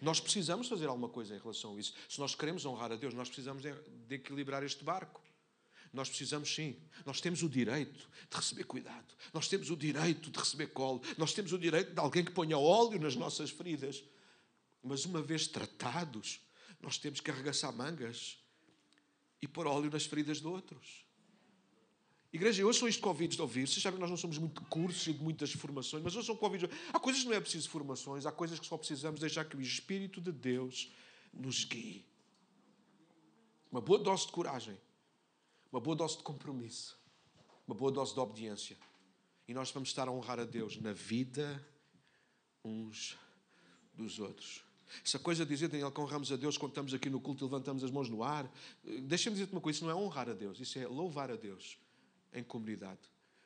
[0.00, 1.94] Nós precisamos fazer alguma coisa em relação a isso.
[2.08, 3.72] Se nós queremos honrar a Deus, nós precisamos de,
[4.08, 5.22] de equilibrar este barco.
[5.92, 6.76] Nós precisamos sim.
[7.06, 9.14] Nós temos o direito de receber cuidado.
[9.32, 11.00] Nós temos o direito de receber colo.
[11.16, 14.02] Nós temos o direito de alguém que ponha óleo nas nossas feridas.
[14.82, 16.40] Mas uma vez tratados,
[16.80, 18.43] nós temos que arregaçar mangas
[19.44, 21.04] e pôr óleo nas feridas de outros.
[22.32, 23.66] Igreja, eu sou isto convidos de ouvir.
[23.68, 26.22] Vocês sabem que nós não somos muito de cursos e de muitas formações, mas eu
[26.22, 26.68] sou convidos.
[26.92, 29.60] Há coisas que não é preciso formações, há coisas que só precisamos deixar que o
[29.60, 30.90] Espírito de Deus
[31.32, 32.04] nos guie.
[33.70, 34.76] Uma boa dose de coragem
[35.74, 36.96] uma boa dose de compromisso,
[37.66, 38.76] uma boa dose de obediência.
[39.48, 41.60] E nós vamos estar a honrar a Deus na vida
[42.64, 43.18] uns
[43.92, 44.62] dos outros.
[45.04, 47.46] Essa coisa de dizer, Daniel, que honramos a Deus quando estamos aqui no culto e
[47.46, 48.50] levantamos as mãos no ar,
[49.02, 51.78] deixa-me dizer-te uma coisa: isso não é honrar a Deus, isso é louvar a Deus
[52.32, 53.00] em comunidade.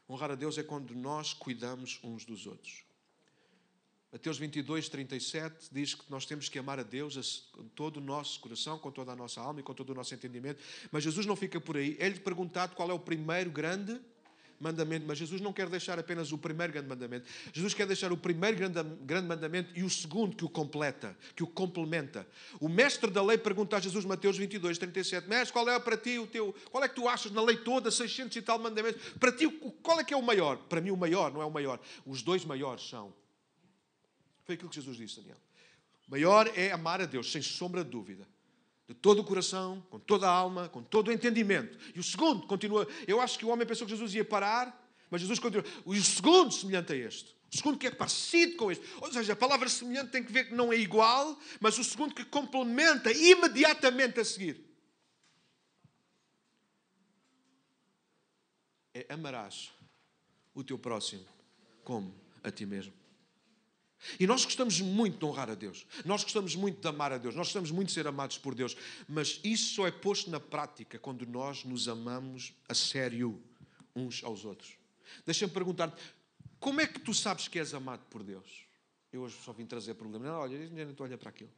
[0.08, 2.88] Honrar a Deus é quando nós cuidamos uns dos outros.
[4.10, 8.40] Mateus 22, 37 diz que nós temos que amar a Deus com todo o nosso
[8.40, 10.62] coração, com toda a nossa alma e com todo o nosso entendimento.
[10.90, 11.94] Mas Jesus não fica por aí.
[12.00, 14.00] É-lhe perguntado qual é o primeiro grande
[14.60, 17.28] mandamento, mas Jesus não quer deixar apenas o primeiro grande mandamento.
[17.52, 21.42] Jesus quer deixar o primeiro grande, grande mandamento e o segundo que o completa, que
[21.42, 22.26] o complementa.
[22.60, 26.18] O mestre da lei pergunta a Jesus, Mateus 22, 37, Mestre, qual é para ti
[26.18, 29.00] o teu, qual é que tu achas na lei toda, 600 e tal mandamentos?
[29.20, 29.48] Para ti,
[29.82, 30.56] qual é que é o maior?
[30.56, 31.80] Para mim o maior, não é o maior.
[32.04, 33.12] Os dois maiores são
[34.48, 35.36] foi aquilo que Jesus disse, Daniel.
[36.08, 38.26] Maior é amar a Deus, sem sombra de dúvida.
[38.88, 41.78] De todo o coração, com toda a alma, com todo o entendimento.
[41.94, 42.88] E o segundo continua.
[43.06, 45.64] Eu acho que o homem pensou que Jesus ia parar, mas Jesus continua.
[45.86, 47.36] E o segundo semelhante a este.
[47.52, 48.84] O segundo que é parecido com este.
[49.00, 52.14] Ou seja, a palavra semelhante tem que ver que não é igual, mas o segundo
[52.14, 54.64] que complementa imediatamente a seguir.
[58.94, 59.70] É amarás
[60.54, 61.24] o teu próximo
[61.84, 62.92] como a ti mesmo.
[64.18, 67.34] E nós gostamos muito de honrar a Deus, nós gostamos muito de amar a Deus,
[67.34, 68.76] nós gostamos muito de ser amados por Deus,
[69.08, 73.42] mas isso só é posto na prática quando nós nos amamos a sério
[73.94, 74.76] uns aos outros.
[75.26, 76.00] Deixa-me perguntar-te,
[76.60, 78.66] como é que tu sabes que és amado por Deus?
[79.12, 80.26] Eu hoje só vim trazer problema.
[80.26, 81.50] Não, olha, nem estou a para aquilo.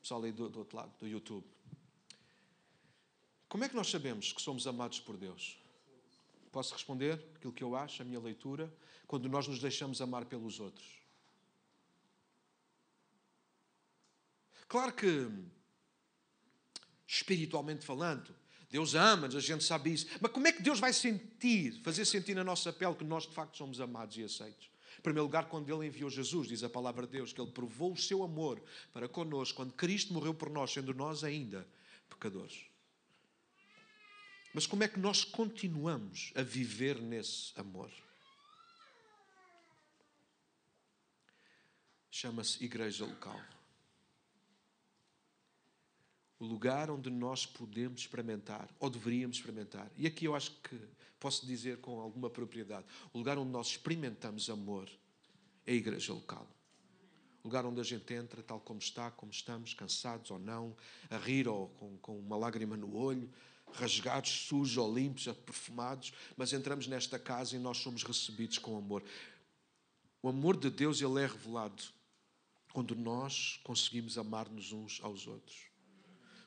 [0.00, 1.46] Pessoal aí do, do outro lado, do YouTube.
[3.48, 5.58] Como é que nós sabemos que somos amados por Deus?
[6.50, 8.72] Posso responder aquilo que eu acho, a minha leitura,
[9.06, 11.05] quando nós nos deixamos amar pelos outros.
[14.68, 15.28] Claro que,
[17.06, 18.34] espiritualmente falando,
[18.68, 20.06] Deus ama-nos, a gente sabe isso.
[20.20, 23.34] Mas como é que Deus vai sentir, fazer sentir na nossa pele que nós de
[23.34, 24.68] facto somos amados e aceitos?
[24.98, 27.92] Em primeiro lugar, quando Ele enviou Jesus, diz a palavra de Deus, que Ele provou
[27.92, 28.60] o seu amor
[28.92, 31.66] para connosco, quando Cristo morreu por nós, sendo nós ainda
[32.08, 32.64] pecadores.
[34.52, 37.90] Mas como é que nós continuamos a viver nesse amor?
[42.10, 43.55] Chama-se Igreja Local
[46.46, 49.90] lugar onde nós podemos experimentar, ou deveríamos experimentar.
[49.96, 50.78] E aqui eu acho que
[51.18, 54.88] posso dizer com alguma propriedade: o lugar onde nós experimentamos amor
[55.66, 56.46] é a igreja local.
[57.42, 60.76] O lugar onde a gente entra, tal como está, como estamos, cansados ou não,
[61.08, 63.30] a rir ou com, com uma lágrima no olho,
[63.72, 69.02] rasgados, sujos ou limpos, perfumados, mas entramos nesta casa e nós somos recebidos com amor.
[70.22, 71.84] O amor de Deus ele é revelado
[72.72, 75.75] quando nós conseguimos amar-nos uns aos outros.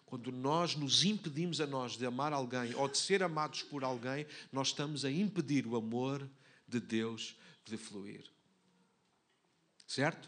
[0.10, 4.26] Quando nós nos impedimos a nós de amar alguém ou de ser amados por alguém,
[4.52, 6.28] nós estamos a impedir o amor
[6.68, 8.26] de Deus de fluir.
[9.86, 10.28] Certo?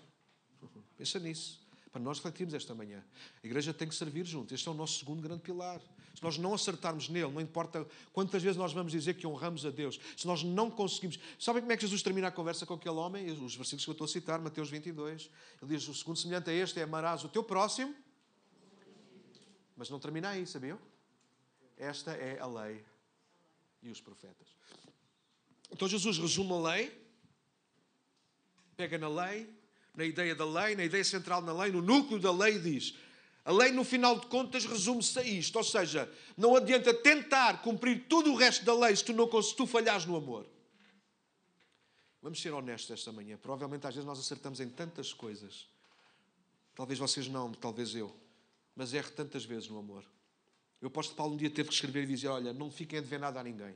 [0.96, 1.60] Pensa nisso.
[1.92, 3.04] Para nós refletirmos esta manhã.
[3.44, 4.54] A igreja tem que servir junto.
[4.54, 5.82] Este é o nosso segundo grande pilar.
[6.14, 9.72] Se nós não acertarmos nele, não importa quantas vezes nós vamos dizer que honramos a
[9.72, 11.18] Deus, se nós não conseguimos.
[11.40, 13.32] Sabem como é que Jesus termina a conversa com aquele homem?
[13.32, 15.30] Os versículos que eu estou a citar, Mateus 22.
[15.60, 17.96] Ele diz: O segundo semelhante a este é amarás o teu próximo
[19.76, 20.80] mas não termina aí, sabiam?
[21.78, 22.84] Esta é a lei
[23.82, 24.48] e os profetas.
[25.72, 27.02] Então Jesus resume a lei,
[28.76, 29.50] pega na lei,
[29.96, 32.94] na ideia da lei, na ideia central na lei, no núcleo da lei, diz:
[33.44, 35.56] a lei, no final de contas, resume-se a isto.
[35.56, 39.56] Ou seja, não adianta tentar cumprir todo o resto da lei se tu, não, se
[39.56, 40.46] tu falhares no amor.
[42.22, 43.38] Vamos ser honestos esta manhã.
[43.38, 45.68] Provavelmente às vezes nós acertamos em tantas coisas.
[46.76, 48.16] Talvez vocês não, talvez eu
[48.76, 50.06] mas erro tantas vezes no amor.
[50.82, 53.20] O apóstolo Paulo um dia teve que escrever e dizer: Olha, não fiquem a dever
[53.20, 53.76] nada a ninguém.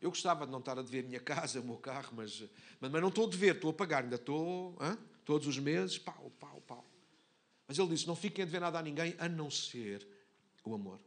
[0.00, 2.44] Eu gostava de não estar a dever a minha casa, o meu carro, mas,
[2.80, 4.98] mas, mas não estou a dever, estou a pagar, ainda estou, hein?
[5.24, 6.84] todos os meses, pau, pau, pau.
[7.66, 10.06] Mas ele disse: Não fiquem a dever nada a ninguém a não ser
[10.64, 11.00] o amor.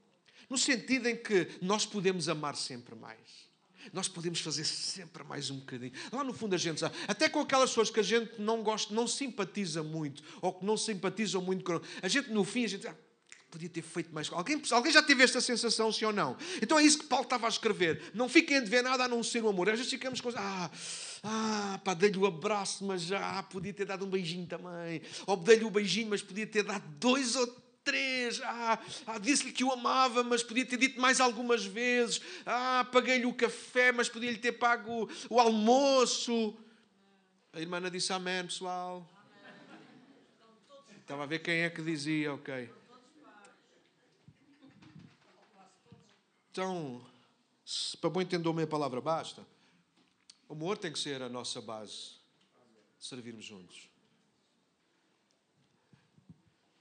[0.50, 3.49] No sentido em que nós podemos amar sempre mais.
[3.94, 5.92] Nós podemos fazer sempre mais um bocadinho.
[6.12, 8.94] Lá no fundo a gente sabe, até com aquelas pessoas que a gente não gosta,
[8.94, 11.80] não simpatiza muito, ou que não simpatizam muito com.
[12.02, 12.88] A gente, no fim, a gente.
[12.88, 12.96] Ah,
[13.50, 14.32] podia ter feito mais.
[14.32, 16.38] Alguém, alguém já teve esta sensação, sim ou não?
[16.62, 18.12] Então é isso que Paulo estava a escrever.
[18.14, 19.70] Não fiquem a dever nada a não ser o amor.
[19.70, 20.30] Às vezes ficamos com.
[20.36, 20.70] Ah,
[21.24, 25.02] ah pá, dei-lhe o abraço, mas já podia ter dado um beijinho também.
[25.26, 28.40] Ou dei-lhe o beijinho, mas podia ter dado dois ou três.
[28.42, 32.22] Ah, ah disse-lhe que o amava, mas podia ter dito mais algumas vezes.
[32.46, 36.56] Ah, paguei-lhe o café, mas podia-lhe ter pago o, almoço.
[37.52, 39.08] A irmã disse amém, pessoal.
[41.02, 42.70] Estava a ver quem é que dizia, ok.
[46.52, 47.04] Então,
[48.00, 49.44] para bom entender a minha palavra basta,
[50.48, 52.20] o amor tem que ser a nossa base
[53.00, 53.89] servirmos juntos.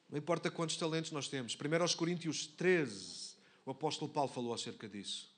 [0.09, 1.55] Não importa quantos talentos nós temos.
[1.55, 5.31] Primeiro aos Coríntios 13, o apóstolo Paulo falou acerca disso.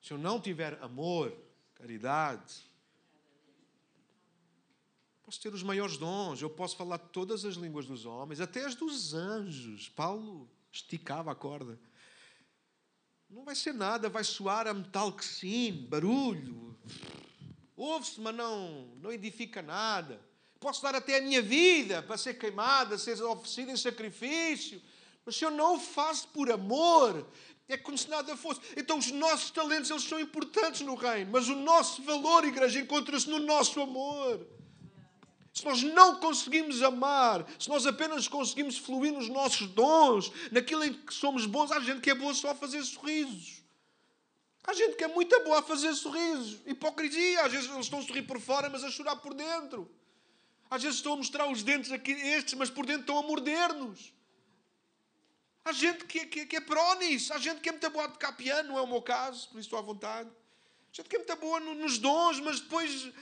[0.00, 1.36] Se eu não tiver amor,
[1.74, 2.64] caridade,
[5.22, 8.74] posso ter os maiores dons, eu posso falar todas as línguas dos homens, até as
[8.74, 9.88] dos anjos.
[9.88, 11.78] Paulo esticava a corda.
[13.28, 16.78] Não vai ser nada, vai soar a metal que sim, barulho.
[17.74, 20.20] Ouve-se, mas não, não edifica nada.
[20.62, 24.80] Posso dar até a minha vida para ser queimada, ser oferecida em sacrifício.
[25.26, 27.26] Mas se eu não o faço por amor,
[27.68, 28.60] é como se nada fosse.
[28.76, 33.28] Então os nossos talentos eles são importantes no reino, mas o nosso valor, igreja, encontra-se
[33.28, 34.46] no nosso amor.
[35.52, 40.94] Se nós não conseguimos amar, se nós apenas conseguimos fluir nos nossos dons, naquilo em
[40.94, 43.64] que somos bons, há gente que é boa só a fazer sorrisos.
[44.62, 46.60] Há gente que é muito boa a fazer sorrisos.
[46.64, 47.42] Hipocrisia.
[47.42, 49.90] Às vezes eles estão a sorrir por fora, mas a chorar por dentro.
[50.74, 54.10] Às vezes estão a mostrar os dentes aqui, estes, mas por dentro estão a morder-nos.
[55.62, 57.30] Há gente que, que, que é pró nisso.
[57.34, 59.58] Há gente que é muito boa a tocar piano, não é o meu caso, por
[59.58, 60.30] isso estou à vontade.
[60.30, 63.12] Há gente que é muito boa nos dons, mas depois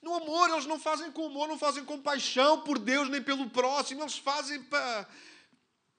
[0.00, 3.50] no amor, eles não fazem com amor, não fazem com paixão por Deus nem pelo
[3.50, 5.08] próximo, eles fazem para,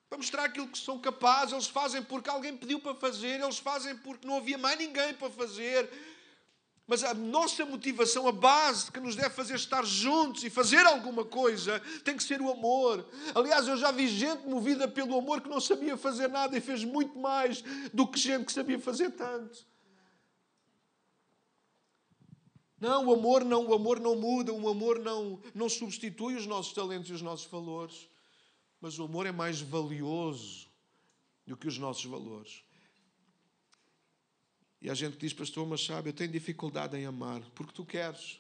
[0.08, 3.98] para mostrar aquilo que são capazes, eles fazem porque alguém pediu para fazer, eles fazem
[3.98, 5.90] porque não havia mais ninguém para fazer.
[6.86, 11.24] Mas a nossa motivação, a base que nos deve fazer estar juntos e fazer alguma
[11.24, 13.08] coisa, tem que ser o amor.
[13.34, 16.84] Aliás, eu já vi gente movida pelo amor que não sabia fazer nada e fez
[16.84, 19.66] muito mais do que gente que sabia fazer tanto.
[22.78, 26.74] Não, o amor não, o amor não muda, o amor não, não substitui os nossos
[26.74, 28.10] talentos e os nossos valores.
[28.82, 30.68] Mas o amor é mais valioso
[31.48, 32.62] do que os nossos valores.
[34.84, 38.38] E a gente diz, pastor, mas sabe, eu tenho dificuldade em amar, porque tu queres.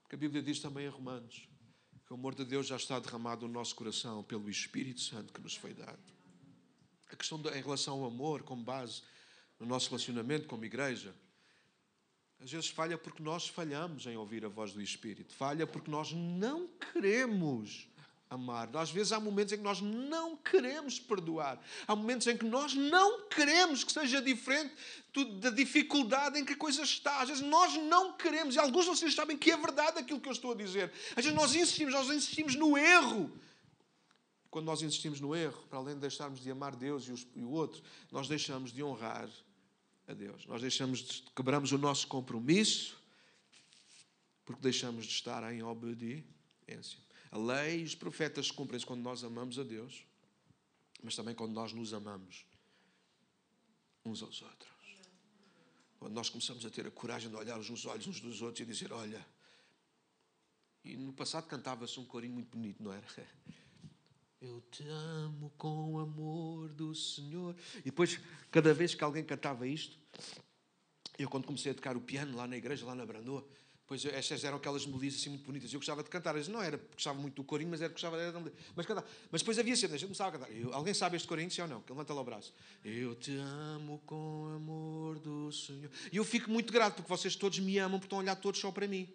[0.00, 1.46] Porque a Bíblia diz também em Romanos
[2.06, 5.40] que o amor de Deus já está derramado no nosso coração pelo Espírito Santo que
[5.40, 6.00] nos foi dado.
[7.12, 9.02] A questão de, em relação ao amor, como base
[9.58, 11.14] no nosso relacionamento como igreja,
[12.40, 15.34] às vezes falha porque nós falhamos em ouvir a voz do Espírito.
[15.34, 17.86] Falha porque nós não queremos
[18.30, 18.74] amar.
[18.76, 21.60] Às vezes há momentos em que nós não queremos perdoar.
[21.86, 24.72] Há momentos em que nós não queremos que seja diferente
[25.40, 27.20] da dificuldade em que a coisa está.
[27.20, 28.54] Às vezes nós não queremos.
[28.54, 30.92] E alguns de vocês sabem que é verdade aquilo que eu estou a dizer.
[31.10, 33.30] Às vezes nós insistimos, nós insistimos no erro.
[34.48, 37.82] Quando nós insistimos no erro, para além de deixarmos de amar Deus e o outro,
[38.12, 39.28] nós deixamos de honrar
[40.06, 40.46] a Deus.
[40.46, 43.00] Nós deixamos, quebramos o nosso compromisso
[44.44, 46.98] porque deixamos de estar em obediência.
[47.30, 50.04] A lei e os profetas cumprem-se quando nós amamos a Deus,
[51.02, 52.44] mas também quando nós nos amamos
[54.04, 54.70] uns aos outros.
[55.98, 58.64] Quando nós começamos a ter a coragem de olhar nos olhos uns dos outros e
[58.64, 59.24] dizer: Olha.
[60.82, 63.06] E no passado cantava-se um corinho muito bonito, não era?
[64.40, 67.54] Eu te amo com o amor do Senhor.
[67.80, 68.18] E depois,
[68.50, 69.98] cada vez que alguém cantava isto,
[71.18, 73.46] eu quando comecei a tocar o piano lá na igreja, lá na Brandoa,
[73.90, 75.72] Pois estas eram aquelas melodias assim muito bonitas.
[75.72, 76.36] Eu gostava de cantar.
[76.48, 79.04] Não era porque gostava muito do corinho, mas era porque gostava de mas cantar.
[79.32, 80.52] Mas depois havia sempre, a começava a cantar.
[80.52, 81.82] Eu, alguém sabe este corinho, sim ou não?
[81.88, 82.54] Levanta lá o braço.
[82.84, 85.90] Eu te amo com amor do Senhor.
[86.12, 88.60] E eu fico muito grato porque vocês todos me amam, porque estão a olhar todos
[88.60, 89.12] só para mim.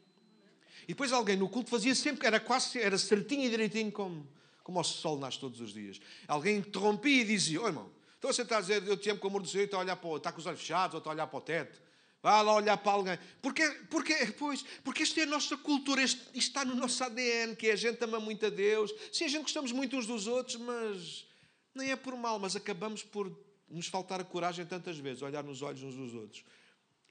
[0.83, 4.27] E depois alguém no culto fazia sempre, era quase, era certinho e direitinho como
[4.61, 6.01] como o sol nasce todos os dias.
[6.27, 7.89] Alguém interrompia e dizia: oh, irmão,
[8.19, 9.95] então você está a dizer, eu te amo com amor do Senhor, está a olhar
[9.95, 11.84] para está com os olhos fechados, ou está a olhar para o teto.
[12.25, 13.19] Vá lá olhar para alguém.
[13.39, 17.67] Porque, porque, pois, porque esta é a nossa cultura, isto está no nosso ADN, que
[17.67, 18.91] é a gente ama muito a Deus.
[19.13, 21.27] Sim, a gente gostamos muito uns dos outros, mas
[21.75, 23.31] nem é por mal, mas acabamos por
[23.69, 26.43] nos faltar a coragem tantas vezes, olhar nos olhos uns dos outros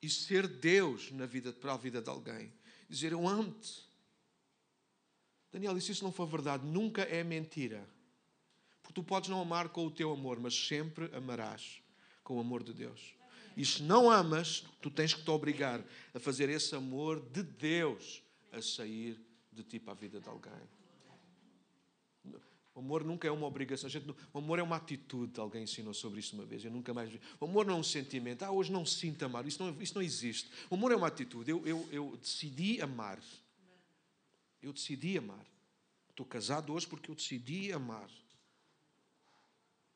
[0.03, 2.53] e ser Deus na vida, para a vida de alguém.
[2.91, 3.85] Dizer, eu amo-te.
[5.53, 7.89] Daniel, e se isso não for verdade, nunca é mentira.
[8.83, 11.81] Porque tu podes não amar com o teu amor, mas sempre amarás
[12.25, 13.15] com o amor de Deus.
[13.57, 15.83] E se não amas, tu tens que te obrigar
[16.13, 19.19] a fazer esse amor de Deus a sair
[19.53, 20.53] de ti para a vida de alguém.
[22.75, 23.89] O amor nunca é uma obrigação.
[23.89, 25.39] Gente, o amor é uma atitude.
[25.39, 26.65] Alguém ensinou sobre isso uma vez.
[26.65, 27.21] Eu nunca mais vi.
[27.39, 28.43] O amor não é um sentimento.
[28.43, 29.47] Ah, hoje não sinto amar.
[29.47, 30.51] Isso não, isso não existe.
[30.69, 31.49] O amor é uma atitude.
[31.53, 33.23] Eu, eu, eu decidi amar.
[34.61, 35.47] Eu decidi amar.
[36.11, 38.11] Estou casado hoje porque eu decidi amar.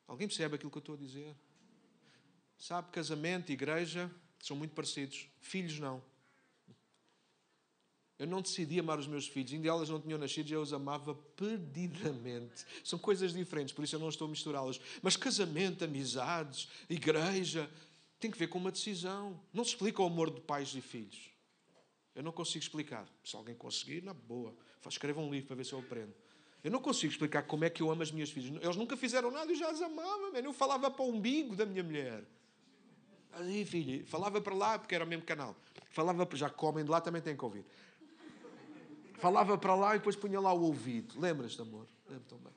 [0.07, 1.35] Alguém percebe aquilo que eu estou a dizer?
[2.59, 5.27] Sabe, casamento, igreja são muito parecidos.
[5.39, 6.03] Filhos não.
[8.19, 11.15] Eu não decidi amar os meus filhos, ainda elas não tinham nascido, eu os amava
[11.15, 12.65] perdidamente.
[12.83, 14.77] São coisas diferentes, por isso eu não estou a misturá-las.
[15.01, 17.71] Mas casamento, amizades, igreja,
[18.19, 19.39] tem que ver com uma decisão.
[19.53, 21.29] Não se explica o amor de pais e filhos.
[22.13, 23.07] Eu não consigo explicar.
[23.23, 24.53] Se alguém conseguir, na boa.
[24.85, 26.13] Escreva um livro para ver se eu aprendo.
[26.61, 28.61] Eu não consigo explicar como é que eu amo as minhas filhas.
[28.61, 30.31] Eles nunca fizeram nada, eu já as amava.
[30.31, 30.39] Man.
[30.39, 32.25] Eu falava para o umbigo da minha mulher.
[33.33, 35.55] Aí, filha, falava para lá, porque era o mesmo canal.
[35.91, 37.65] Falava, já comem de lá, também têm que ouvir.
[39.19, 41.19] Falava para lá e depois punha lá o ouvido.
[41.19, 41.87] Lembras-te, amor?
[42.09, 42.53] Lembro tão bem.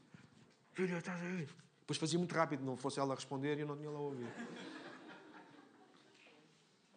[0.73, 1.49] Filha, estás aí?
[1.81, 4.33] Depois fazia muito rápido, não fosse ela responder e eu não tinha lá o ouvido.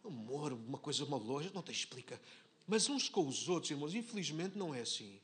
[0.06, 2.22] Amor, uma coisa, uma loja, não te explica.
[2.68, 5.20] Mas uns com os outros, irmãos, infelizmente não é assim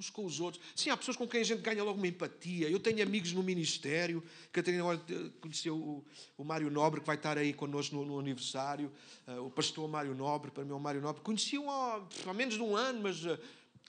[0.00, 0.62] uns com os outros.
[0.74, 2.68] Sim, há pessoas com quem a gente ganha logo uma empatia.
[2.68, 4.22] Eu tenho amigos no ministério.
[4.50, 5.00] Catarina olha,
[5.40, 6.04] conheceu o,
[6.38, 8.90] o Mário Nobre, que vai estar aí connosco no, no aniversário.
[9.28, 11.22] Uh, o pastor Mário Nobre, para mim é o Mário Nobre.
[11.22, 13.38] Conheci-o há, há menos de um ano, mas uh,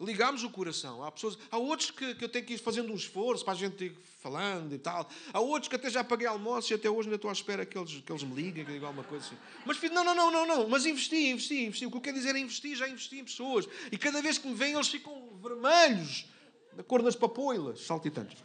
[0.01, 1.03] Ligamos o coração.
[1.03, 3.57] Há, pessoas, há outros que, que eu tenho que ir fazendo um esforço para a
[3.57, 5.07] gente ir falando e tal.
[5.31, 7.77] Há outros que até já paguei almoço e até hoje ainda estou à espera que
[7.77, 9.37] eles, que eles me liguem, que digam alguma coisa assim.
[9.65, 10.69] Mas não, não, não, não, não.
[10.69, 11.85] Mas investi, investi, investi.
[11.85, 13.67] O que eu quero dizer é investir, já investi em pessoas.
[13.91, 16.25] E cada vez que me vêm, eles ficam vermelhos,
[16.73, 18.43] da cor das papoilas, saltitantes.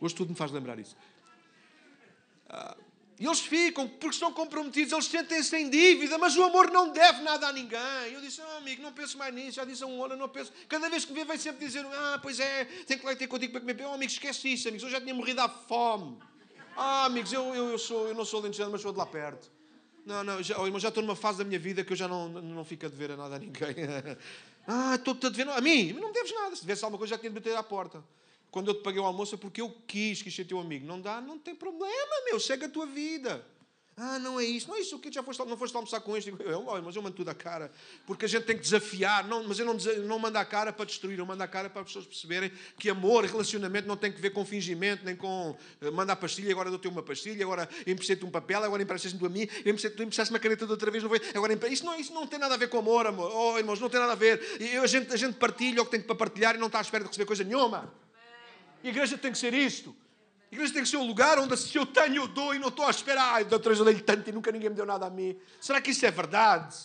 [0.00, 0.96] Hoje tudo me faz lembrar isso.
[2.48, 2.76] Ah,
[3.20, 7.20] e eles ficam, porque estão comprometidos, eles sentem-se em dívida, mas o amor não deve
[7.20, 8.10] nada a ninguém.
[8.10, 9.56] Eu disse, oh, amigo, não penso mais nisso.
[9.56, 10.50] Já disse a um ano, não penso.
[10.66, 13.26] Cada vez que me vê, vai sempre dizer, ah, pois é, tenho que lá ter
[13.26, 13.76] contigo para comer.
[13.84, 16.16] Oh, amigo, esquece isso, amigos, eu já tinha morrido à fome.
[16.74, 19.50] Ah, amigos, eu, eu, eu, sou, eu não sou mas sou de lá perto.
[20.06, 22.26] Não, não, já, oh, já estou numa fase da minha vida que eu já não,
[22.26, 23.76] não fico a dever a nada a ninguém.
[24.66, 25.92] ah, estou-te a dever a mim.
[25.92, 26.56] Não me deves nada.
[26.56, 28.02] Se devesse alguma coisa, já tinha de bater à porta
[28.50, 30.86] quando eu te paguei o almoço é porque eu quis, quis ser teu amigo.
[30.86, 33.44] Não dá, não tem problema, meu, segue a tua vida.
[34.02, 34.66] Ah, não é isso.
[34.66, 34.96] Não é isso.
[34.96, 36.34] O que já foste, não foste almoçar com este?
[36.40, 37.70] Eu, mas eu mando tudo a cara.
[38.06, 39.28] Porque a gente tem que desafiar.
[39.28, 39.74] Não, mas eu não,
[40.06, 41.18] não mando a cara para destruir.
[41.18, 44.30] Eu mando a cara para as pessoas perceberem que amor, relacionamento não tem que ver
[44.30, 45.50] com fingimento, nem com
[45.82, 49.46] uh, mandar pastilha, agora dou-te uma pastilha, agora emprestei-te um papel, agora emprestaste-me a mim,
[49.46, 51.20] tu emprestaste uma caneta de outra vez, não foi?
[51.34, 53.30] Agora isso não, isso não tem nada a ver com amor, amor.
[53.34, 54.40] Oh, irmãos, não tem nada a ver.
[54.58, 56.82] E a gente, a gente partilha o que tem para partilhar e não está à
[56.82, 57.92] espera de receber coisa nenhuma.
[58.82, 59.94] A igreja tem que ser isto.
[60.50, 62.68] A igreja tem que ser um lugar onde se eu tenho, eu dou e não
[62.68, 63.22] estou à espera.
[63.22, 65.38] Ai, vez eu dei-lhe tanto e nunca ninguém me deu nada a mim.
[65.60, 66.76] Será que isso é verdade?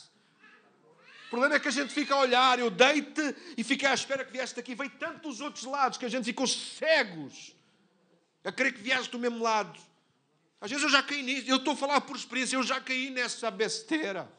[1.28, 4.24] O problema é que a gente fica a olhar, eu deite e fiquei à espera
[4.24, 4.76] que viesse daqui.
[4.76, 7.56] Veio tanto dos outros lados que a gente ficou cegos
[8.44, 9.78] a querer que viesse do mesmo lado.
[10.62, 13.10] Às vezes eu já caí nisso, eu estou a falar por experiência, eu já caí
[13.10, 14.32] nessa besteira.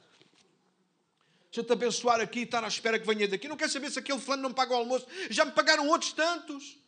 [1.53, 3.49] A gente abençoar aqui e estar à espera que venha daqui.
[3.49, 5.07] Não quer saber se aquele fulano não paga o almoço.
[5.31, 6.79] Já me pagaram outros tantos.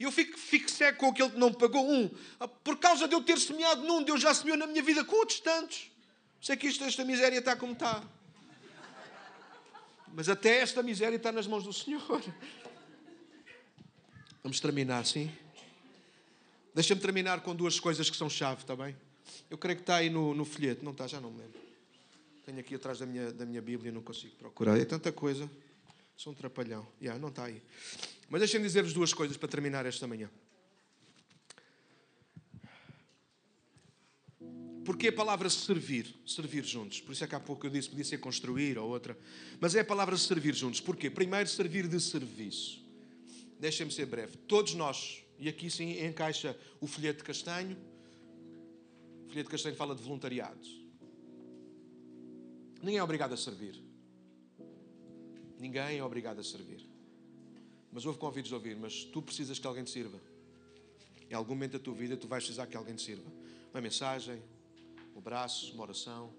[0.00, 2.10] E eu fico, fico com aquele que não pagou um.
[2.40, 5.14] Ah, por causa de eu ter semeado num, Deus já semeou na minha vida com
[5.16, 5.90] outros tantos.
[6.40, 8.02] Sei que isto, esta miséria está como está.
[10.14, 12.00] Mas até esta miséria está nas mãos do Senhor.
[14.42, 15.30] Vamos terminar, sim?
[16.74, 18.96] Deixa-me terminar com duas coisas que são chave, está bem?
[19.50, 20.82] Eu creio que está aí no, no folheto.
[20.82, 21.60] Não está, já não me lembro.
[22.46, 24.80] Tenho aqui atrás da minha, da minha Bíblia, não consigo procurar.
[24.80, 25.48] É tanta coisa.
[26.20, 26.86] Sou um trapalhão.
[27.00, 27.62] Yeah, não está aí.
[28.28, 30.30] Mas deixem-me dizer-vos duas coisas para terminar esta manhã.
[34.84, 37.00] Porque a palavra servir, servir juntos.
[37.00, 39.16] Por isso é que há pouco eu disse, podia ser construir ou outra.
[39.58, 40.78] Mas é a palavra servir juntos.
[40.78, 41.08] Porquê?
[41.08, 42.84] Primeiro, servir de serviço.
[43.58, 44.36] Deixem-me ser breve.
[44.36, 47.78] Todos nós, e aqui sim encaixa o folheto de castanho.
[49.24, 50.68] O folheto de castanho fala de voluntariado.
[52.82, 53.89] Ninguém é obrigado a servir.
[55.60, 56.86] Ninguém é obrigado a servir.
[57.92, 60.18] Mas houve convites de ouvir, mas tu precisas que alguém te sirva.
[61.28, 63.30] Em algum momento da tua vida tu vais precisar que alguém te sirva.
[63.72, 64.42] Uma mensagem,
[65.14, 66.32] um abraço, uma oração.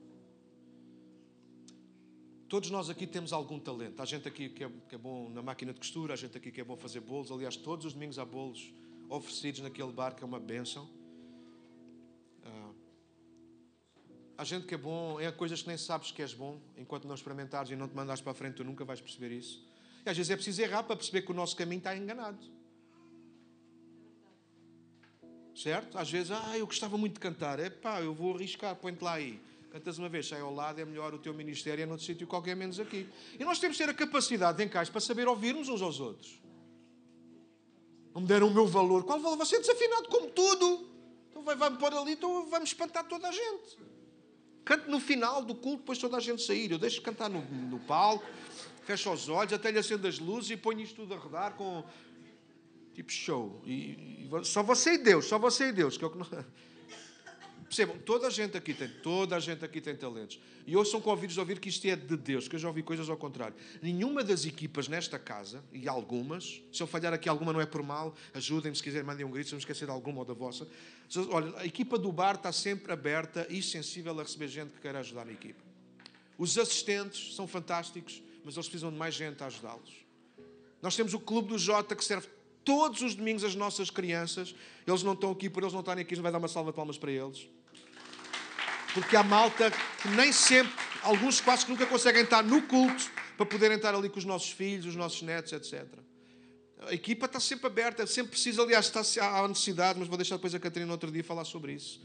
[2.49, 4.01] Todos nós aqui temos algum talento.
[4.01, 6.51] Há gente aqui que é, que é bom na máquina de costura, há gente aqui
[6.51, 7.31] que é bom fazer bolos.
[7.31, 8.73] Aliás, todos os domingos há bolos.
[9.07, 10.89] oferecidos naquele bar, que é uma bênção.
[14.41, 17.13] Há gente que é bom, é coisas que nem sabes que és bom, enquanto não
[17.13, 19.63] experimentares e não te mandares para a frente, tu nunca vais perceber isso.
[20.03, 22.39] E às vezes é preciso errar para perceber que o nosso caminho está enganado.
[25.55, 25.95] Certo?
[25.95, 27.59] Às vezes, ah, eu gostava muito de cantar.
[27.59, 29.39] É pá, eu vou arriscar, põe-te lá aí.
[29.69, 32.55] Cantas uma vez, sai ao lado, é melhor o teu ministério é noutro sítio qualquer,
[32.55, 33.07] menos aqui.
[33.39, 36.41] E nós temos que ter a capacidade de encaixe para saber ouvirmos uns aos outros.
[38.11, 39.03] Não me deram o meu valor.
[39.03, 39.37] Qual valor?
[39.37, 40.89] Você é desafinado como tudo.
[41.29, 43.90] Então vai-me vai pôr ali, então vai-me espantar toda a gente.
[44.63, 46.71] Cante no final do culto, depois toda a gente sair.
[46.71, 48.25] Eu deixo cantar no, no palco,
[48.83, 51.83] fecho os olhos, até lhe acendo as luzes e ponho isto tudo a rodar com
[52.93, 53.61] tipo show.
[53.65, 56.27] E, e, só você e Deus, só você e Deus, que é o que não...
[57.71, 60.41] Percebam, toda a gente aqui tem, toda a gente aqui tem talentos.
[60.67, 62.83] E hoje são convidados a ouvir que isto é de Deus, que eu já ouvi
[62.83, 63.55] coisas ao contrário.
[63.81, 67.81] Nenhuma das equipas nesta casa, e algumas, se eu falhar aqui alguma não é por
[67.81, 70.67] mal, ajudem-me se quiserem, mandem um grito, se não esquecer de alguma ou da vossa.
[71.29, 74.99] Olha, a equipa do bar está sempre aberta e sensível a receber gente que queira
[74.99, 75.63] ajudar na equipa.
[76.37, 80.05] Os assistentes são fantásticos, mas eles precisam de mais gente a ajudá-los.
[80.81, 82.27] Nós temos o Clube do Jota que serve
[82.65, 84.53] todos os domingos as nossas crianças.
[84.85, 86.75] Eles não estão aqui, por eles não estarem aqui, não vai dar uma salva de
[86.75, 87.47] palmas para eles.
[88.93, 89.71] Porque há malta
[90.01, 90.73] que nem sempre,
[91.03, 94.51] alguns quase que nunca conseguem estar no culto para poderem estar ali com os nossos
[94.51, 95.87] filhos, os nossos netos, etc.
[96.87, 100.53] A equipa está sempre aberta, sempre precisa, aliás, está, há necessidade, mas vou deixar depois
[100.53, 102.01] a Catarina outro dia falar sobre isso.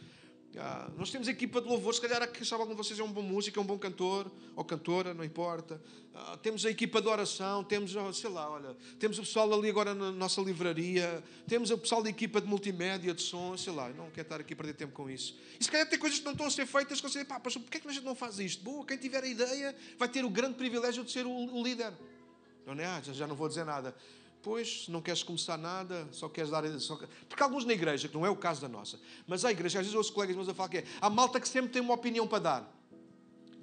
[0.59, 3.13] Ah, nós temos equipa de louvor, se calhar quem sabe algum de vocês é um
[3.13, 5.81] bom músico, é um bom cantor ou cantora, não importa.
[6.15, 9.95] Ah, temos a equipa de oração, temos, sei lá, olha, temos o pessoal ali agora
[9.95, 14.11] na nossa livraria, temos o pessoal da equipa de multimédia, de som, sei lá, não
[14.11, 15.37] quero estar aqui a perder tempo com isso.
[15.61, 17.55] E se calhar tem coisas que não estão a ser feitas, que você pá, mas
[17.55, 18.65] porquê é que a gente não faz isto?
[18.65, 21.93] Boa, quem tiver a ideia vai ter o grande privilégio de ser o, líder.
[22.65, 22.87] Não é?
[22.87, 23.95] Ah, já não vou dizer nada.
[24.43, 26.65] Pois, não queres começar nada, só queres dar.
[26.79, 26.99] Só...
[27.29, 29.87] Porque alguns na igreja, que não é o caso da nossa, mas a igreja, às
[29.87, 32.27] vezes ouço colegas meus a falar que é, há malta que sempre tem uma opinião
[32.27, 32.77] para dar.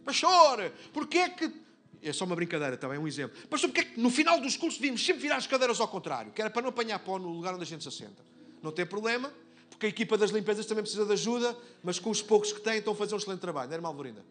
[0.03, 1.63] Pastor, porquê é que.
[2.01, 3.37] É só uma brincadeira, também é um exemplo.
[3.47, 6.33] Pastor, porquê é que no final dos cursos devíamos sempre virar as cadeiras ao contrário?
[6.33, 8.21] Que era para não apanhar pó no lugar onde a gente se assenta.
[8.61, 9.33] Não tem problema,
[9.69, 12.79] porque a equipa das limpezas também precisa de ajuda, mas com os poucos que têm
[12.79, 13.69] estão a fazer um excelente trabalho.
[13.69, 14.25] Não é, irmã Alvorinda?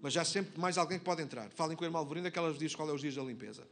[0.00, 1.50] Mas já há sempre mais alguém que pode entrar.
[1.50, 3.66] Falem com a irmã Alvorinda que ela diz qual é os dias da limpeza.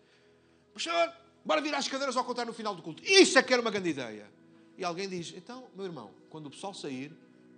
[0.73, 1.13] Pastor,
[1.45, 3.03] Bora virar as cadeiras ao contrário no final do culto.
[3.05, 4.31] Isso é que era uma grande ideia.
[4.79, 7.13] E alguém diz: Então, meu irmão, quando o pessoal sair,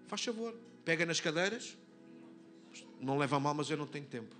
[0.06, 1.76] faz favor, pega nas cadeiras.
[3.00, 4.34] Não leva mal, mas eu não tenho tempo.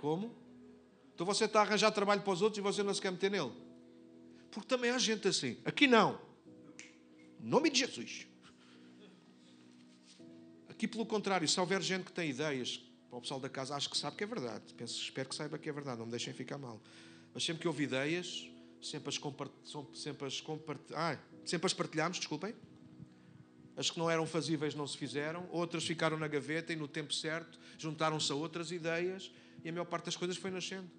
[0.00, 0.34] Como?
[1.14, 3.30] Então você está a arranjar trabalho para os outros e você não se quer meter
[3.30, 3.52] nele.
[4.50, 5.56] Porque também há gente assim.
[5.64, 6.20] Aqui não.
[7.40, 8.26] Em nome de Jesus.
[10.68, 13.88] Aqui, pelo contrário, se houver gente que tem ideias para o pessoal da casa, acho
[13.88, 14.74] que sabe que é verdade.
[14.74, 15.98] Penso, espero que saiba que é verdade.
[15.98, 16.80] Não me deixem ficar mal.
[17.36, 18.48] Mas sempre que houve ideias,
[18.80, 19.20] sempre as,
[19.92, 20.42] sempre as,
[20.94, 22.54] ah, sempre as partilhámos, desculpem.
[23.76, 27.12] As que não eram fazíveis não se fizeram, outras ficaram na gaveta e no tempo
[27.12, 29.30] certo juntaram-se a outras ideias
[29.62, 30.90] e a maior parte das coisas foi nascendo.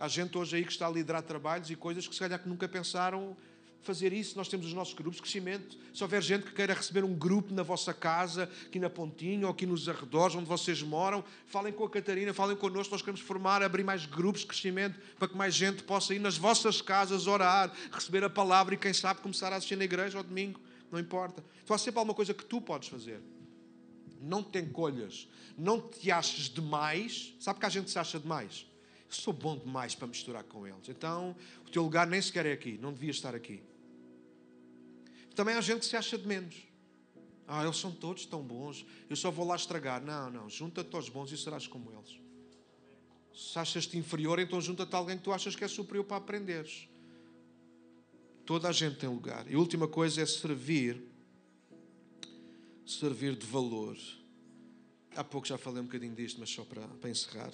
[0.00, 2.48] Há gente hoje aí que está a liderar trabalhos e coisas que se calhar que
[2.48, 3.36] nunca pensaram
[3.82, 4.36] fazer isso.
[4.36, 5.76] Nós temos os nossos grupos de crescimento.
[5.94, 9.52] Se houver gente que queira receber um grupo na vossa casa, aqui na Pontinha ou
[9.52, 12.92] aqui nos arredores onde vocês moram, falem com a Catarina, falem connosco.
[12.92, 16.36] Nós queremos formar, abrir mais grupos de crescimento para que mais gente possa ir nas
[16.36, 20.24] vossas casas orar, receber a palavra e, quem sabe, começar a assistir na igreja ao
[20.24, 20.60] domingo.
[20.90, 21.44] Não importa.
[21.62, 23.20] Então há sempre alguma coisa que tu podes fazer.
[24.20, 25.28] Não te encolhas.
[25.56, 27.34] Não te aches demais.
[27.38, 28.66] Sabe que a gente se acha demais?
[29.08, 30.88] Eu sou bom demais para misturar com eles.
[30.88, 31.34] Então,
[31.66, 32.78] o teu lugar nem sequer é aqui.
[32.80, 33.62] Não devias estar aqui.
[35.40, 36.54] Também há gente que se acha de menos.
[37.48, 40.04] Ah, eles são todos tão bons, eu só vou lá estragar.
[40.04, 42.20] Não, não, junta-te aos bons e serás como eles.
[43.34, 46.90] Se achas-te inferior, então junta-te a alguém que tu achas que é superior para aprenderes.
[48.44, 49.50] Toda a gente tem lugar.
[49.50, 51.02] E a última coisa é servir,
[52.84, 53.96] servir de valor.
[55.16, 57.50] Há pouco já falei um bocadinho disto, mas só para, para encerrar.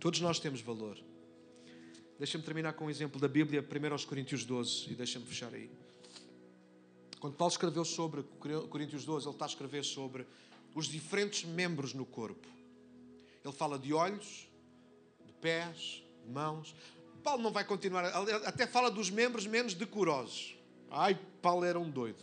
[0.00, 0.98] Todos nós temos valor.
[2.18, 5.83] Deixa-me terminar com um exemplo da Bíblia, 1 Coríntios 12, e deixa-me fechar aí.
[7.24, 8.22] Quando Paulo escreveu sobre
[8.68, 10.26] Coríntios 12, ele está a escrever sobre
[10.74, 12.46] os diferentes membros no corpo.
[13.42, 14.46] Ele fala de olhos,
[15.24, 16.76] de pés, de mãos.
[17.22, 18.04] Paulo não vai continuar,
[18.44, 20.54] até fala dos membros menos decorosos.
[20.90, 22.22] Ai, Paulo era um doido.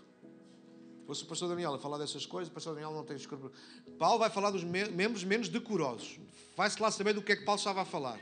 [0.99, 3.58] Se fosse o pastor Daniel a falar dessas coisas, o pastor Daniel não tem escrúpulos.
[3.97, 6.20] Paulo vai falar dos membros menos decorosos.
[6.56, 8.20] Vai-se lá saber do que é que Paulo estava a falar.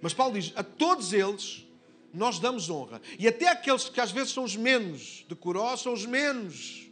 [0.00, 1.67] Mas Paulo diz: a todos eles
[2.12, 3.00] nós damos honra.
[3.18, 6.90] E até aqueles que às vezes são os menos decorosos, são os menos,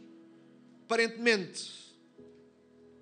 [0.85, 1.77] aparentemente,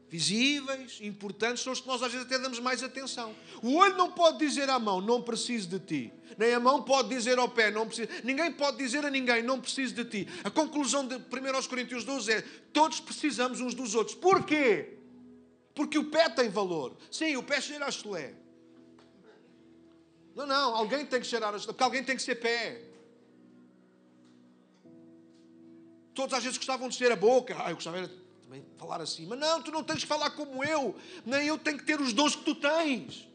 [0.09, 3.35] visíveis, importantes, são os que nós às vezes até damos mais atenção.
[3.61, 6.13] O olho não pode dizer à mão, não preciso de ti.
[6.37, 8.09] Nem a mão pode dizer ao pé, não preciso.
[8.23, 10.27] Ninguém pode dizer a ninguém, não preciso de ti.
[10.43, 11.21] A conclusão de 1
[11.67, 12.41] Coríntios 12 é:
[12.71, 14.15] todos precisamos uns dos outros.
[14.15, 14.97] Porquê?
[15.73, 16.95] Porque o pé tem valor.
[17.11, 18.33] Sim, o pé cheira a chulé.
[20.35, 22.81] Não, não, alguém tem que cheirar a porque alguém tem que ser pé.
[26.13, 27.55] Todos às vezes gostavam de ser a boca.
[27.57, 28.09] Ah, eu gostava de
[28.43, 29.25] também falar assim.
[29.25, 30.95] Mas não, tu não tens que falar como eu.
[31.25, 33.27] Nem eu tenho que ter os dons que tu tens.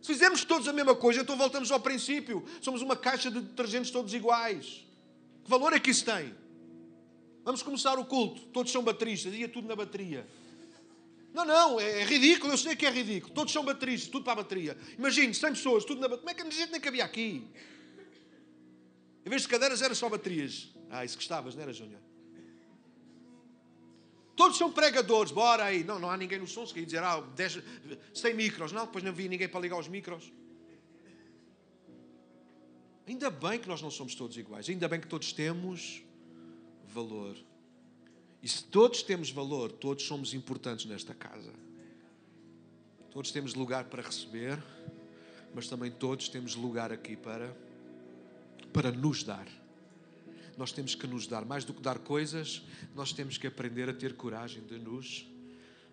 [0.00, 2.44] Se fizermos todos a mesma coisa, então voltamos ao princípio.
[2.60, 4.84] Somos uma caixa de detergentes todos iguais.
[5.44, 6.34] Que valor é que isso tem?
[7.44, 8.42] Vamos começar o culto.
[8.46, 9.34] Todos são bateristas.
[9.34, 10.26] Ia tudo na bateria.
[11.34, 12.52] Não, não, é, é, ridículo.
[12.52, 13.34] Eu sei que é ridículo.
[13.34, 14.78] Todos são bateristas, tudo para a bateria.
[14.96, 16.18] Imagine, 100 pessoas, tudo na bateria.
[16.18, 17.50] Como é que a gente nem cabia aqui?
[19.26, 20.72] Em vez de cadeiras, era só baterias.
[20.88, 22.00] Ah, isso gostavas, não era, Júnior?
[24.36, 25.82] Todos são pregadores, bora aí.
[25.82, 27.58] Não, não há ninguém no som, se quer dizer, ah, 10,
[28.14, 28.70] 100 micros.
[28.70, 30.32] Não, depois não havia ninguém para ligar os micros.
[33.08, 34.68] Ainda bem que nós não somos todos iguais.
[34.68, 36.00] Ainda bem que todos temos
[36.86, 37.36] valor.
[38.44, 41.52] E se todos temos valor, todos somos importantes nesta casa.
[43.10, 44.62] Todos temos lugar para receber,
[45.52, 47.56] mas também todos temos lugar aqui para,
[48.72, 49.48] para nos dar
[50.56, 51.44] nós temos que nos dar.
[51.44, 52.62] Mais do que dar coisas,
[52.94, 55.26] nós temos que aprender a ter coragem de nos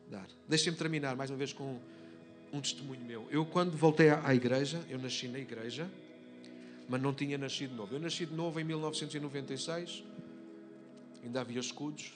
[0.09, 0.27] dar.
[0.47, 1.79] Deixem-me terminar mais uma vez com
[2.51, 3.27] um testemunho meu.
[3.31, 5.89] Eu, quando voltei à igreja, eu nasci na igreja,
[6.87, 7.95] mas não tinha nascido novo.
[7.95, 10.03] Eu nasci de novo em 1996,
[11.23, 12.11] ainda havia escudos,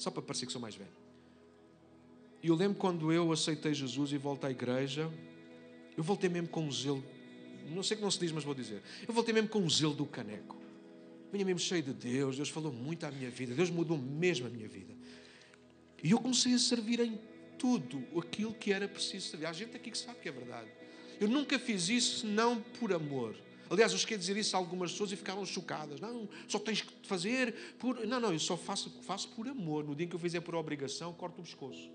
[0.00, 0.90] só para parecer que sou mais velho.
[2.42, 5.12] E eu lembro quando eu aceitei Jesus e voltei à igreja,
[5.94, 7.04] eu voltei mesmo com um zelo,
[7.68, 8.82] não sei que não se diz, mas vou dizer.
[9.06, 10.56] Eu voltei mesmo com um zelo do caneco.
[11.30, 14.50] Vinha mesmo cheio de Deus, Deus falou muito à minha vida, Deus mudou mesmo a
[14.50, 14.94] minha vida.
[16.02, 17.20] E eu comecei a servir em
[17.58, 19.44] tudo aquilo que era preciso servir.
[19.44, 20.70] Há gente aqui que sabe que é verdade.
[21.20, 23.36] Eu nunca fiz isso senão por amor.
[23.70, 26.00] Aliás, eu esqueci de dizer isso a algumas pessoas e ficaram chocadas.
[26.00, 28.04] Não, só tens que fazer por.
[28.04, 29.84] Não, não, eu só faço, faço por amor.
[29.84, 31.88] No dia que eu fizer por obrigação, corto o pescoço.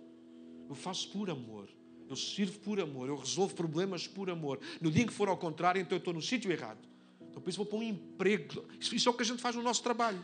[0.69, 1.67] Eu faço por amor.
[2.09, 3.09] Eu sirvo por amor.
[3.09, 4.57] Eu resolvo problemas por amor.
[4.79, 6.79] No dia que for ao contrário, então eu estou no sítio errado.
[7.29, 8.63] Então, por isso, vou para um emprego.
[8.79, 10.23] Isso é o que a gente faz no nosso trabalho.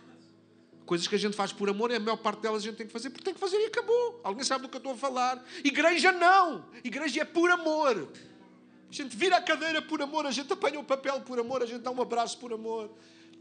[0.86, 2.88] Coisas que a gente faz por amor, e a maior parte delas a gente tem
[2.88, 4.22] que fazer porque tem que fazer e acabou.
[4.24, 5.46] Alguém sabe do que eu estou a falar?
[5.66, 6.66] Igreja não!
[6.82, 8.10] Igreja é por amor.
[8.92, 11.66] A gente vira a cadeira por amor, a gente apanha o papel por amor, a
[11.66, 12.92] gente dá um abraço por amor.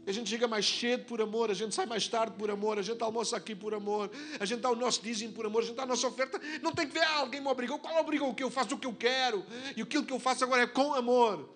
[0.07, 2.81] A gente chega mais cedo por amor, a gente sai mais tarde por amor, a
[2.81, 5.75] gente almoça aqui por amor, a gente dá o nosso dízimo por amor, a gente
[5.75, 6.39] dá a nossa oferta.
[6.61, 7.77] Não tem que ver, ah, alguém me obrigou.
[7.79, 8.41] Qual obrigou o que?
[8.41, 9.45] Eu faço o que eu quero.
[9.75, 11.53] E aquilo que eu faço agora é com amor.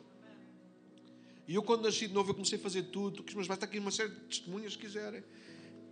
[1.47, 3.23] E eu, quando nasci de novo, eu comecei a fazer tudo.
[3.33, 5.23] Mas vai estar aqui uma série de testemunhas se quiserem.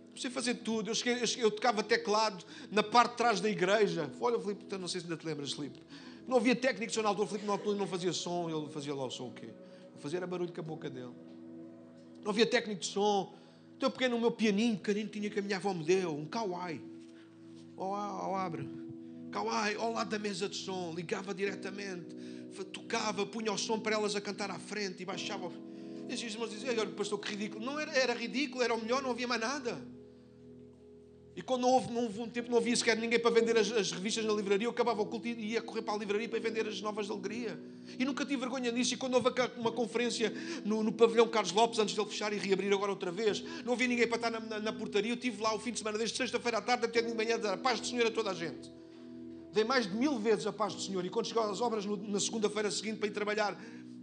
[0.08, 0.90] Comecei a fazer tudo.
[0.90, 4.12] Eu, cheguei, eu, cheguei, eu, tocava teclado na parte de trás da igreja.
[4.20, 5.80] Olha, Filipe, não sei se ainda te lembras, Filipe.
[6.26, 7.28] Não havia técnico de altura.
[7.28, 8.48] Filipe na não fazia som.
[8.48, 9.48] Ele fazia lá o som o quê?
[9.98, 11.12] Fazia era barulho com a boca dele.
[12.22, 13.34] Não havia técnico de som.
[13.76, 16.14] Então, pequeno, o meu pianinho pequenino tinha que a minha avó me deu.
[16.14, 16.80] Um kawai.
[17.76, 18.68] Oh, oh, abre.
[19.30, 20.92] Kawai, ao lado da mesa de som.
[20.94, 22.24] Ligava diretamente
[22.62, 25.50] tocava, punha o som para elas a cantar à frente e baixava.
[26.08, 27.64] E os irmãos diziam, olha, pastor, que ridículo.
[27.64, 29.82] Não era, era ridículo, era o melhor, não havia mais nada.
[31.36, 33.70] E quando não houve, não houve um tempo, não havia sequer ninguém para vender as,
[33.72, 36.38] as, revistas na livraria, eu acabava o culto e ia correr para a livraria para
[36.38, 37.58] vender as novas de alegria.
[37.98, 38.94] E nunca tive vergonha disso.
[38.94, 40.32] E quando houve uma conferência
[40.64, 43.72] no, no pavilhão Carlos Lopes, antes de ele fechar e reabrir agora outra vez, não
[43.72, 45.10] havia ninguém para estar na, na, na portaria.
[45.10, 47.56] Eu estive lá o fim de semana, desde sexta-feira à tarde até de manhã, a
[47.56, 48.70] paz do Senhor a toda a gente
[49.54, 51.04] dei mais de mil vezes a paz do Senhor.
[51.04, 53.56] E quando chegava às obras no, na segunda-feira seguinte para ir trabalhar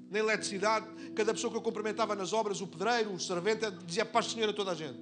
[0.10, 4.28] na eletricidade, cada pessoa que eu cumprimentava nas obras, o pedreiro, o servente, dizia paz
[4.28, 4.98] do Senhor a toda a gente.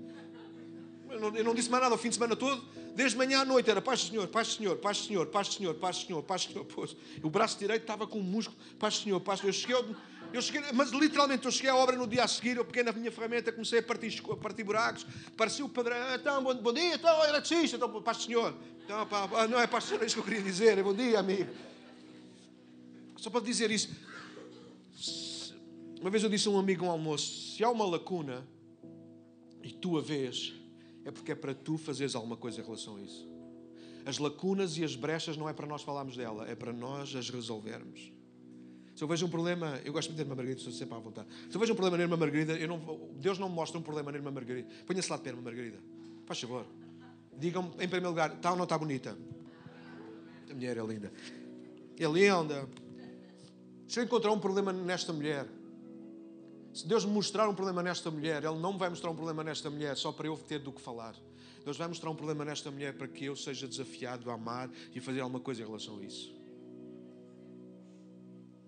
[1.22, 2.64] Eu não, disse mais nada o fim de semana todo,
[2.96, 5.48] desde manhã à noite era paz do Senhor, paz do Senhor, paz do Senhor, paz
[5.48, 6.24] do Senhor, paz do Senhor,
[6.66, 6.98] paz Senhor.
[7.24, 9.50] O braço direito estava com um músculo, paz do Senhor, paz do Senhor.
[9.50, 9.96] Eu cheguei,
[10.34, 12.92] eu cheguei, mas literalmente eu cheguei à obra no dia a seguir, eu peguei na
[12.92, 15.06] minha ferramenta, comecei a partir, a partir buracos,
[15.36, 18.56] parecia o padrão, então, bom, bom dia, então, eletricista, então, paz do Senhor.
[18.86, 20.94] Então, pá, não é paz do Senhor, é isso que eu queria dizer, é bom
[20.94, 21.50] dia, amigo.
[23.18, 23.90] Só para dizer isso,
[26.00, 28.48] uma vez eu disse a um amigo um almoço, se há uma lacuna
[29.62, 30.54] e tu a vês,
[31.06, 33.28] é porque é para tu fazeres alguma coisa em relação a isso.
[34.06, 37.30] As lacunas e as brechas não é para nós falarmos dela, é para nós as
[37.30, 38.12] resolvermos.
[38.96, 41.28] Se eu vejo um problema, eu gosto de Irmã Margarida, estou sempre à vontade.
[41.50, 43.82] Se eu vejo um problema na Irmã Margarida, eu não, Deus não me mostra um
[43.82, 44.68] problema na Irmã Margarida.
[44.86, 45.78] Ponha-se lá de pé, Irmã Margarida.
[46.26, 46.66] Faz favor.
[47.38, 49.18] Digam-me, em primeiro lugar, está ou não está bonita?
[50.50, 51.14] A mulher é linda.
[51.98, 52.68] É linda.
[53.88, 55.48] Se eu encontrar um problema nesta mulher,
[56.74, 59.44] se Deus me mostrar um problema nesta mulher, Ele não me vai mostrar um problema
[59.44, 61.16] nesta mulher só para eu ter do que falar.
[61.64, 65.00] Deus vai mostrar um problema nesta mulher para que eu seja desafiado a amar e
[65.00, 66.34] fazer alguma coisa em relação a isso.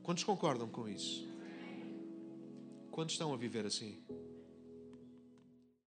[0.04, 1.28] Quantos concordam com isso?
[2.90, 4.04] Quantos estão a viver assim?